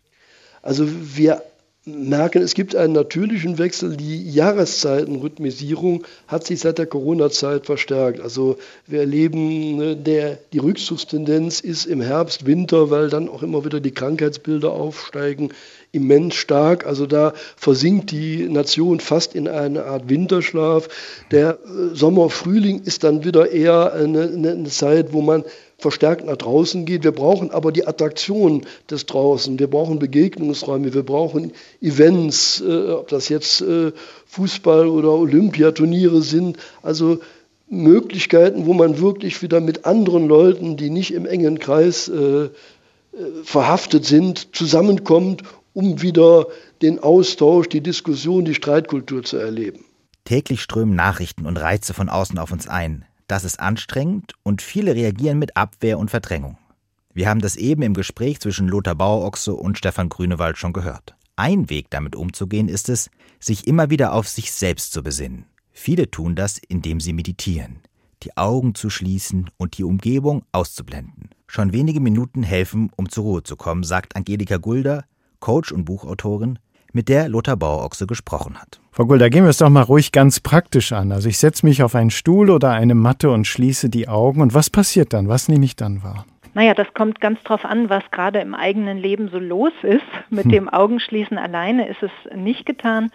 Also 0.62 0.86
wir 1.16 1.42
merken, 1.86 2.42
es 2.42 2.56
gibt 2.56 2.76
einen 2.76 2.94
natürlichen 2.94 3.60
Wechsel. 3.60 3.96
Die 3.96 4.30
Jahreszeitenrhythmisierung 4.32 6.04
hat 6.28 6.46
sich 6.46 6.60
seit 6.60 6.80
der 6.80 6.88
Corona-Zeit 6.88 7.68
verstärkt. 7.68 8.20
Also 8.20 8.58
wir 8.88 9.02
erleben, 9.02 9.78
ne, 9.78 9.96
der, 9.96 10.40
die 10.52 10.58
Rückzugstendenz 10.58 11.60
ist 11.60 11.86
im 11.86 12.02
Herbst, 12.02 12.48
Winter, 12.48 12.90
weil 12.90 13.10
dann 13.10 13.30
auch 13.30 13.44
immer 13.44 13.66
wieder 13.66 13.80
die 13.80 13.92
Krankheitsbilder 13.92 14.72
aufsteigen, 14.72 15.50
immens 15.92 16.36
stark. 16.36 16.88
Also 16.88 17.06
da 17.06 17.34
versinkt 17.56 18.10
die 18.12 18.50
Nation 18.50 19.00
fast 19.00 19.36
in 19.36 19.48
eine 19.48 19.86
Art 19.86 20.10
Winterschlaf. 20.10 20.88
Der 21.30 21.60
äh, 21.66 21.96
Sommer, 21.96 22.32
Frühling 22.32 22.82
ist 22.84 23.04
dann 23.04 23.24
wieder 23.24 23.52
eher 23.52 23.94
eine, 23.94 24.24
eine 24.24 24.70
Zeit, 24.70 25.14
wo 25.14 25.22
man 25.22 25.44
verstärkt 25.86 26.26
nach 26.26 26.38
draußen 26.38 26.86
geht. 26.86 27.04
Wir 27.04 27.12
brauchen 27.12 27.52
aber 27.52 27.72
die 27.72 27.86
Attraktion 27.86 28.66
des 28.90 29.06
Draußen. 29.06 29.60
Wir 29.60 29.68
brauchen 29.68 30.00
Begegnungsräume, 30.00 30.96
wir 30.96 31.04
brauchen 31.04 31.52
Events, 31.80 32.60
äh, 32.60 32.90
ob 32.90 33.10
das 33.10 33.30
jetzt 33.30 33.62
äh, 33.62 33.92
Fußball- 34.28 34.88
oder 34.88 35.12
Olympiaturniere 35.12 36.24
sind. 36.24 36.58
Also 36.82 37.20
Möglichkeiten, 37.70 38.66
wo 38.66 38.74
man 38.74 39.00
wirklich 39.00 39.44
wieder 39.44 39.62
mit 39.62 39.86
anderen 39.86 40.28
Leuten, 40.28 40.76
die 40.76 40.90
nicht 40.90 41.14
im 41.14 41.28
engen 41.28 41.60
Kreis 41.60 42.08
äh, 42.08 42.46
äh 42.46 42.50
verhaftet 43.44 44.06
sind, 44.06 44.56
zusammenkommt, 44.56 45.44
um 45.74 46.02
wieder 46.02 46.48
den 46.82 46.98
Austausch, 46.98 47.70
die 47.70 47.82
Diskussion, 47.82 48.44
die 48.44 48.56
Streitkultur 48.56 49.22
zu 49.22 49.38
erleben. 49.38 49.86
Täglich 50.24 50.64
strömen 50.64 50.96
Nachrichten 50.96 51.46
und 51.46 51.58
Reize 51.58 51.94
von 51.94 52.10
außen 52.10 52.40
auf 52.40 52.52
uns 52.52 52.68
ein. 52.68 53.06
Das 53.28 53.44
ist 53.44 53.60
anstrengend 53.60 54.34
und 54.44 54.62
viele 54.62 54.96
reagieren 54.96 55.40
mit 55.40 55.58
Abwehr 55.58 55.98
und 55.98 56.12
Verdrängung. 56.12 56.58
Wir 57.14 57.30
haben 57.30 57.40
das 57.40 57.56
eben 57.56 57.82
im 57.82 57.94
Gespräch 57.94 58.40
zwischen 58.40 58.68
Lothar 58.68 58.96
Bauerochse 58.96 59.54
und 59.54 59.78
Stefan 59.78 60.10
Grünewald 60.10 60.58
schon 60.58 60.74
gehört. 60.74 61.16
Ein 61.38 61.70
Weg 61.70 61.90
damit 61.90 62.16
umzugehen 62.16 62.68
ist 62.70 62.88
es, 62.90 63.10
sich 63.40 63.68
immer 63.68 63.90
wieder 63.90 64.14
auf 64.14 64.28
sich 64.28 64.52
selbst 64.52 64.94
zu 64.94 65.02
besinnen. 65.02 65.46
Viele 65.72 66.10
tun 66.10 66.36
das, 66.36 66.60
indem 66.68 67.00
sie 67.00 67.14
meditieren, 67.14 67.80
die 68.24 68.38
Augen 68.38 68.76
zu 68.76 68.90
schließen 68.90 69.50
und 69.58 69.78
die 69.78 69.84
Umgebung 69.84 70.44
auszublenden. 70.52 71.30
Schon 71.48 71.74
wenige 71.74 72.00
Minuten 72.00 72.44
helfen, 72.44 72.92
um 72.96 73.10
zur 73.10 73.24
Ruhe 73.24 73.44
zu 73.44 73.56
kommen, 73.56 73.84
sagt 73.84 74.16
Angelika 74.16 74.58
Gulder, 74.58 75.06
Coach 75.40 75.72
und 75.72 75.86
Buchautorin, 75.86 76.60
mit 76.96 77.10
der 77.10 77.30
Lothar 77.30 77.58
Bauerochse 77.58 78.08
gesprochen 78.08 78.60
hat. 78.60 78.80
Frau 78.92 79.06
Gulda, 79.06 79.28
gehen 79.28 79.44
wir 79.44 79.50
es 79.50 79.58
doch 79.58 79.70
mal 79.70 79.84
ruhig 79.84 80.14
ganz 80.14 80.40
praktisch 80.40 80.94
an. 80.94 81.12
Also 81.12 81.28
ich 81.28 81.38
setze 81.38 81.66
mich 81.66 81.84
auf 81.84 81.94
einen 81.94 82.10
Stuhl 82.10 82.50
oder 82.50 82.72
eine 82.72 82.96
Matte 82.96 83.30
und 83.30 83.46
schließe 83.46 83.90
die 83.90 84.08
Augen. 84.08 84.42
Und 84.42 84.54
was 84.54 84.70
passiert 84.70 85.12
dann? 85.12 85.28
Was 85.28 85.50
nehme 85.50 85.66
ich 85.66 85.76
dann 85.76 86.02
wahr? 86.02 86.26
Naja, 86.54 86.74
das 86.74 86.88
kommt 86.94 87.20
ganz 87.20 87.44
drauf 87.44 87.66
an, 87.66 87.90
was 87.90 88.04
gerade 88.12 88.40
im 88.40 88.56
eigenen 88.56 88.98
Leben 88.98 89.28
so 89.30 89.40
los 89.40 89.74
ist. 89.84 90.06
Mit 90.30 90.46
hm. 90.46 90.52
dem 90.52 90.70
Augenschließen 90.70 91.38
alleine 91.38 91.90
ist 91.90 92.02
es 92.02 92.12
nicht 92.34 92.66
getan. 92.66 93.12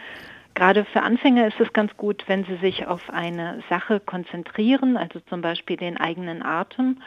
Gerade 0.54 0.84
für 0.84 1.00
Anfänger 1.00 1.46
ist 1.46 1.58
es 1.58 1.72
ganz 1.72 1.96
gut, 1.96 2.24
wenn 2.26 2.44
sie 2.44 2.56
sich 2.56 2.86
auf 2.86 3.08
eine 3.08 3.62
Sache 3.70 3.98
konzentrieren, 3.98 4.98
also 4.98 5.20
zum 5.20 5.40
Beispiel 5.40 5.78
den 5.78 5.96
eigenen 5.96 6.42
Atem 6.42 6.98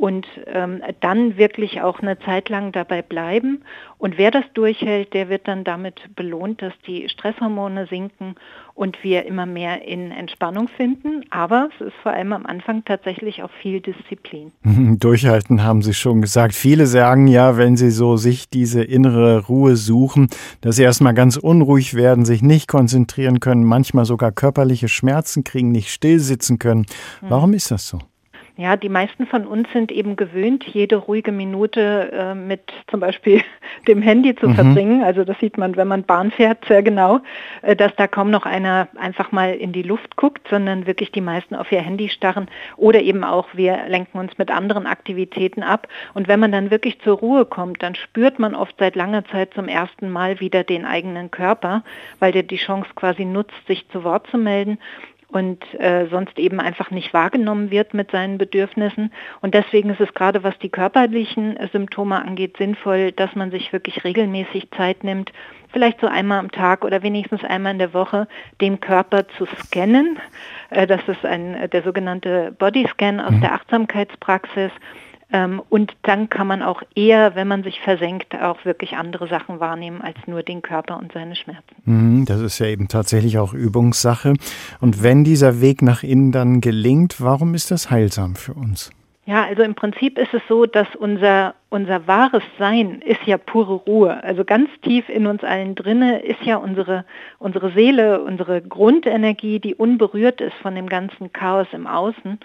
und 0.00 0.26
ähm, 0.46 0.80
dann 1.00 1.36
wirklich 1.36 1.82
auch 1.82 2.00
eine 2.00 2.18
Zeit 2.20 2.48
lang 2.48 2.72
dabei 2.72 3.02
bleiben. 3.02 3.64
Und 3.98 4.16
wer 4.16 4.30
das 4.30 4.44
durchhält, 4.54 5.12
der 5.12 5.28
wird 5.28 5.46
dann 5.46 5.62
damit 5.62 6.16
belohnt, 6.16 6.62
dass 6.62 6.72
die 6.86 7.06
Stresshormone 7.10 7.86
sinken 7.86 8.36
und 8.72 9.04
wir 9.04 9.26
immer 9.26 9.44
mehr 9.44 9.86
in 9.86 10.10
Entspannung 10.10 10.68
finden. 10.68 11.26
Aber 11.28 11.68
es 11.74 11.88
ist 11.88 11.96
vor 12.02 12.12
allem 12.12 12.32
am 12.32 12.46
Anfang 12.46 12.82
tatsächlich 12.86 13.42
auch 13.42 13.50
viel 13.60 13.82
Disziplin. 13.82 14.52
Durchhalten 14.98 15.62
haben 15.64 15.82
Sie 15.82 15.92
schon 15.92 16.22
gesagt. 16.22 16.54
Viele 16.54 16.86
sagen 16.86 17.26
ja, 17.26 17.58
wenn 17.58 17.76
sie 17.76 17.90
so 17.90 18.16
sich 18.16 18.48
diese 18.48 18.82
innere 18.82 19.44
Ruhe 19.48 19.76
suchen, 19.76 20.28
dass 20.62 20.76
sie 20.76 20.82
erstmal 20.82 21.12
ganz 21.12 21.36
unruhig 21.36 21.92
werden, 21.92 22.24
sich 22.24 22.40
nicht 22.40 22.68
konzentrieren 22.68 23.38
können, 23.38 23.64
manchmal 23.64 24.06
sogar 24.06 24.32
körperliche 24.32 24.88
Schmerzen 24.88 25.44
kriegen, 25.44 25.72
nicht 25.72 25.90
still 25.90 26.20
sitzen 26.20 26.58
können. 26.58 26.86
Hm. 27.20 27.28
Warum 27.28 27.52
ist 27.52 27.70
das 27.70 27.86
so? 27.86 27.98
Ja, 28.60 28.76
die 28.76 28.90
meisten 28.90 29.26
von 29.26 29.46
uns 29.46 29.72
sind 29.72 29.90
eben 29.90 30.16
gewöhnt, 30.16 30.66
jede 30.66 30.96
ruhige 30.96 31.32
Minute 31.32 32.10
äh, 32.12 32.34
mit 32.34 32.60
zum 32.88 33.00
Beispiel 33.00 33.40
dem 33.88 34.02
Handy 34.02 34.36
zu 34.36 34.50
mhm. 34.50 34.54
verbringen. 34.54 35.02
Also 35.02 35.24
das 35.24 35.38
sieht 35.38 35.56
man, 35.56 35.76
wenn 35.76 35.88
man 35.88 36.02
Bahn 36.02 36.30
fährt, 36.30 36.66
sehr 36.66 36.82
genau, 36.82 37.20
äh, 37.62 37.74
dass 37.74 37.96
da 37.96 38.06
kaum 38.06 38.30
noch 38.30 38.44
einer 38.44 38.88
einfach 38.98 39.32
mal 39.32 39.54
in 39.54 39.72
die 39.72 39.82
Luft 39.82 40.16
guckt, 40.16 40.46
sondern 40.50 40.86
wirklich 40.86 41.10
die 41.10 41.22
meisten 41.22 41.54
auf 41.54 41.72
ihr 41.72 41.80
Handy 41.80 42.10
starren 42.10 42.48
oder 42.76 43.00
eben 43.00 43.24
auch 43.24 43.48
wir 43.54 43.88
lenken 43.88 44.18
uns 44.18 44.36
mit 44.36 44.50
anderen 44.50 44.86
Aktivitäten 44.86 45.62
ab. 45.62 45.88
Und 46.12 46.28
wenn 46.28 46.38
man 46.38 46.52
dann 46.52 46.70
wirklich 46.70 47.00
zur 47.00 47.16
Ruhe 47.16 47.46
kommt, 47.46 47.82
dann 47.82 47.94
spürt 47.94 48.38
man 48.38 48.54
oft 48.54 48.74
seit 48.78 48.94
langer 48.94 49.24
Zeit 49.24 49.54
zum 49.54 49.68
ersten 49.68 50.10
Mal 50.10 50.38
wieder 50.38 50.64
den 50.64 50.84
eigenen 50.84 51.30
Körper, 51.30 51.82
weil 52.18 52.32
der 52.32 52.42
die 52.42 52.58
Chance 52.58 52.90
quasi 52.94 53.24
nutzt, 53.24 53.66
sich 53.66 53.88
zu 53.88 54.04
Wort 54.04 54.26
zu 54.26 54.36
melden 54.36 54.76
und 55.30 55.62
äh, 55.80 56.06
sonst 56.10 56.38
eben 56.38 56.60
einfach 56.60 56.90
nicht 56.90 57.14
wahrgenommen 57.14 57.70
wird 57.70 57.94
mit 57.94 58.10
seinen 58.10 58.38
Bedürfnissen. 58.38 59.12
Und 59.40 59.54
deswegen 59.54 59.90
ist 59.90 60.00
es 60.00 60.12
gerade, 60.14 60.42
was 60.42 60.58
die 60.58 60.68
körperlichen 60.68 61.58
Symptome 61.72 62.20
angeht, 62.22 62.56
sinnvoll, 62.56 63.12
dass 63.12 63.34
man 63.34 63.50
sich 63.50 63.72
wirklich 63.72 64.04
regelmäßig 64.04 64.70
Zeit 64.72 65.04
nimmt, 65.04 65.32
vielleicht 65.72 66.00
so 66.00 66.06
einmal 66.06 66.38
am 66.38 66.50
Tag 66.50 66.84
oder 66.84 67.02
wenigstens 67.02 67.44
einmal 67.44 67.72
in 67.72 67.78
der 67.78 67.94
Woche, 67.94 68.26
den 68.60 68.80
Körper 68.80 69.28
zu 69.28 69.46
scannen. 69.46 70.18
Äh, 70.70 70.86
das 70.86 71.00
ist 71.06 71.24
ein, 71.24 71.70
der 71.70 71.82
sogenannte 71.82 72.52
Bodyscan 72.58 73.20
aus 73.20 73.32
mhm. 73.32 73.40
der 73.40 73.54
Achtsamkeitspraxis. 73.54 74.72
Ähm, 75.32 75.62
und 75.68 75.94
dann 76.02 76.28
kann 76.28 76.46
man 76.46 76.62
auch 76.62 76.82
eher, 76.94 77.34
wenn 77.34 77.48
man 77.48 77.62
sich 77.62 77.80
versenkt, 77.80 78.34
auch 78.34 78.64
wirklich 78.64 78.96
andere 78.96 79.28
Sachen 79.28 79.60
wahrnehmen 79.60 80.02
als 80.02 80.16
nur 80.26 80.42
den 80.42 80.62
Körper 80.62 80.98
und 80.98 81.12
seine 81.12 81.36
Schmerzen. 81.36 81.76
Mhm, 81.84 82.24
das 82.24 82.40
ist 82.40 82.58
ja 82.58 82.66
eben 82.66 82.88
tatsächlich 82.88 83.38
auch 83.38 83.54
Übungssache. 83.54 84.34
Und 84.80 85.02
wenn 85.02 85.24
dieser 85.24 85.60
Weg 85.60 85.82
nach 85.82 86.02
innen 86.02 86.32
dann 86.32 86.60
gelingt, 86.60 87.20
warum 87.20 87.54
ist 87.54 87.70
das 87.70 87.90
heilsam 87.90 88.34
für 88.34 88.54
uns? 88.54 88.90
Ja, 89.30 89.44
also 89.44 89.62
im 89.62 89.76
Prinzip 89.76 90.18
ist 90.18 90.34
es 90.34 90.42
so, 90.48 90.66
dass 90.66 90.88
unser, 90.96 91.54
unser 91.68 92.08
wahres 92.08 92.42
Sein 92.58 93.00
ist 93.00 93.22
ja 93.26 93.38
pure 93.38 93.74
Ruhe. 93.74 94.24
Also 94.24 94.44
ganz 94.44 94.68
tief 94.82 95.08
in 95.08 95.28
uns 95.28 95.44
allen 95.44 95.76
drinne 95.76 96.20
ist 96.22 96.42
ja 96.42 96.56
unsere, 96.56 97.04
unsere 97.38 97.70
Seele, 97.70 98.22
unsere 98.22 98.60
Grundenergie, 98.60 99.60
die 99.60 99.76
unberührt 99.76 100.40
ist 100.40 100.56
von 100.62 100.74
dem 100.74 100.88
ganzen 100.88 101.32
Chaos 101.32 101.68
im 101.70 101.86
Außen. 101.86 102.40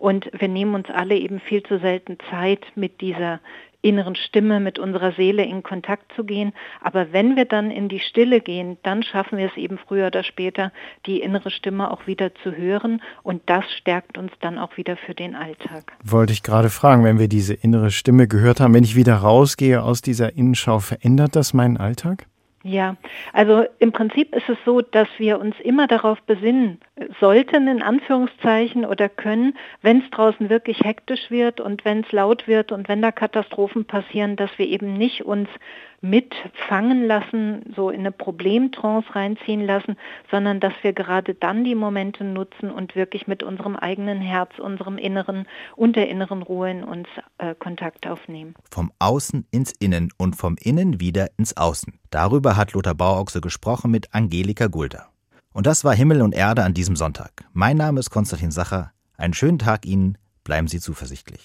Und 0.00 0.30
wir 0.32 0.48
nehmen 0.48 0.74
uns 0.74 0.88
alle 0.88 1.14
eben 1.14 1.40
viel 1.40 1.62
zu 1.62 1.78
selten 1.78 2.16
Zeit, 2.30 2.64
mit 2.74 3.02
dieser 3.02 3.40
inneren 3.82 4.14
Stimme, 4.14 4.60
mit 4.60 4.78
unserer 4.78 5.12
Seele 5.12 5.44
in 5.44 5.62
Kontakt 5.62 6.12
zu 6.14 6.24
gehen. 6.24 6.52
Aber 6.80 7.12
wenn 7.12 7.36
wir 7.36 7.44
dann 7.44 7.70
in 7.70 7.88
die 7.88 8.00
Stille 8.00 8.40
gehen, 8.40 8.78
dann 8.82 9.02
schaffen 9.02 9.38
wir 9.38 9.46
es 9.46 9.56
eben 9.56 9.78
früher 9.78 10.08
oder 10.08 10.22
später, 10.22 10.72
die 11.06 11.20
innere 11.20 11.50
Stimme 11.50 11.90
auch 11.90 12.06
wieder 12.06 12.34
zu 12.34 12.56
hören. 12.56 13.02
Und 13.22 13.42
das 13.46 13.64
stärkt 13.72 14.18
uns 14.18 14.32
dann 14.40 14.58
auch 14.58 14.76
wieder 14.76 14.96
für 14.96 15.14
den 15.14 15.34
Alltag. 15.34 15.92
Wollte 16.04 16.32
ich 16.32 16.42
gerade 16.42 16.70
fragen, 16.70 17.04
wenn 17.04 17.18
wir 17.18 17.28
diese 17.28 17.54
innere 17.54 17.90
Stimme 17.90 18.28
gehört 18.28 18.60
haben, 18.60 18.74
wenn 18.74 18.84
ich 18.84 18.96
wieder 18.96 19.16
rausgehe 19.16 19.82
aus 19.82 20.02
dieser 20.02 20.34
Innenschau, 20.34 20.78
verändert 20.78 21.36
das 21.36 21.54
meinen 21.54 21.76
Alltag? 21.76 22.26
Ja, 22.62 22.96
also 23.32 23.64
im 23.78 23.90
Prinzip 23.90 24.36
ist 24.36 24.46
es 24.50 24.58
so, 24.66 24.82
dass 24.82 25.08
wir 25.16 25.40
uns 25.40 25.58
immer 25.60 25.86
darauf 25.86 26.20
besinnen 26.22 26.78
sollten, 27.18 27.66
in 27.66 27.80
Anführungszeichen, 27.80 28.84
oder 28.84 29.08
können, 29.08 29.56
wenn 29.80 30.00
es 30.02 30.10
draußen 30.10 30.50
wirklich 30.50 30.80
hektisch 30.80 31.30
wird 31.30 31.58
und 31.62 31.86
wenn 31.86 32.00
es 32.00 32.12
laut 32.12 32.46
wird 32.46 32.70
und 32.70 32.86
wenn 32.86 33.00
da 33.00 33.12
Katastrophen 33.12 33.86
passieren, 33.86 34.36
dass 34.36 34.50
wir 34.58 34.66
eben 34.66 34.92
nicht 34.92 35.24
uns 35.24 35.48
mitfangen 36.00 37.06
lassen, 37.06 37.62
so 37.76 37.90
in 37.90 38.00
eine 38.00 38.12
Problemtrance 38.12 39.14
reinziehen 39.14 39.64
lassen, 39.66 39.96
sondern 40.30 40.60
dass 40.60 40.72
wir 40.82 40.92
gerade 40.92 41.34
dann 41.34 41.64
die 41.64 41.74
Momente 41.74 42.24
nutzen 42.24 42.70
und 42.70 42.96
wirklich 42.96 43.26
mit 43.26 43.42
unserem 43.42 43.76
eigenen 43.76 44.20
Herz, 44.20 44.58
unserem 44.58 44.96
Inneren 44.96 45.46
und 45.76 45.96
der 45.96 46.08
inneren 46.08 46.42
Ruhe 46.42 46.70
in 46.70 46.84
uns 46.84 47.08
äh, 47.38 47.54
Kontakt 47.54 48.06
aufnehmen. 48.06 48.54
Vom 48.70 48.92
Außen 48.98 49.46
ins 49.50 49.72
Innen 49.72 50.10
und 50.16 50.36
vom 50.36 50.56
Innen 50.60 51.00
wieder 51.00 51.28
ins 51.36 51.56
Außen. 51.56 51.98
Darüber 52.10 52.56
hat 52.56 52.72
Lothar 52.72 52.94
Bauochse 52.94 53.40
gesprochen 53.40 53.90
mit 53.90 54.14
Angelika 54.14 54.68
Gulder. 54.68 55.08
Und 55.52 55.66
das 55.66 55.84
war 55.84 55.94
Himmel 55.94 56.22
und 56.22 56.34
Erde 56.34 56.64
an 56.64 56.74
diesem 56.74 56.96
Sonntag. 56.96 57.44
Mein 57.52 57.76
Name 57.76 58.00
ist 58.00 58.10
Konstantin 58.10 58.52
Sacher. 58.52 58.92
Einen 59.16 59.34
schönen 59.34 59.58
Tag 59.58 59.84
Ihnen. 59.84 60.16
Bleiben 60.44 60.68
Sie 60.68 60.80
zuversichtlich. 60.80 61.44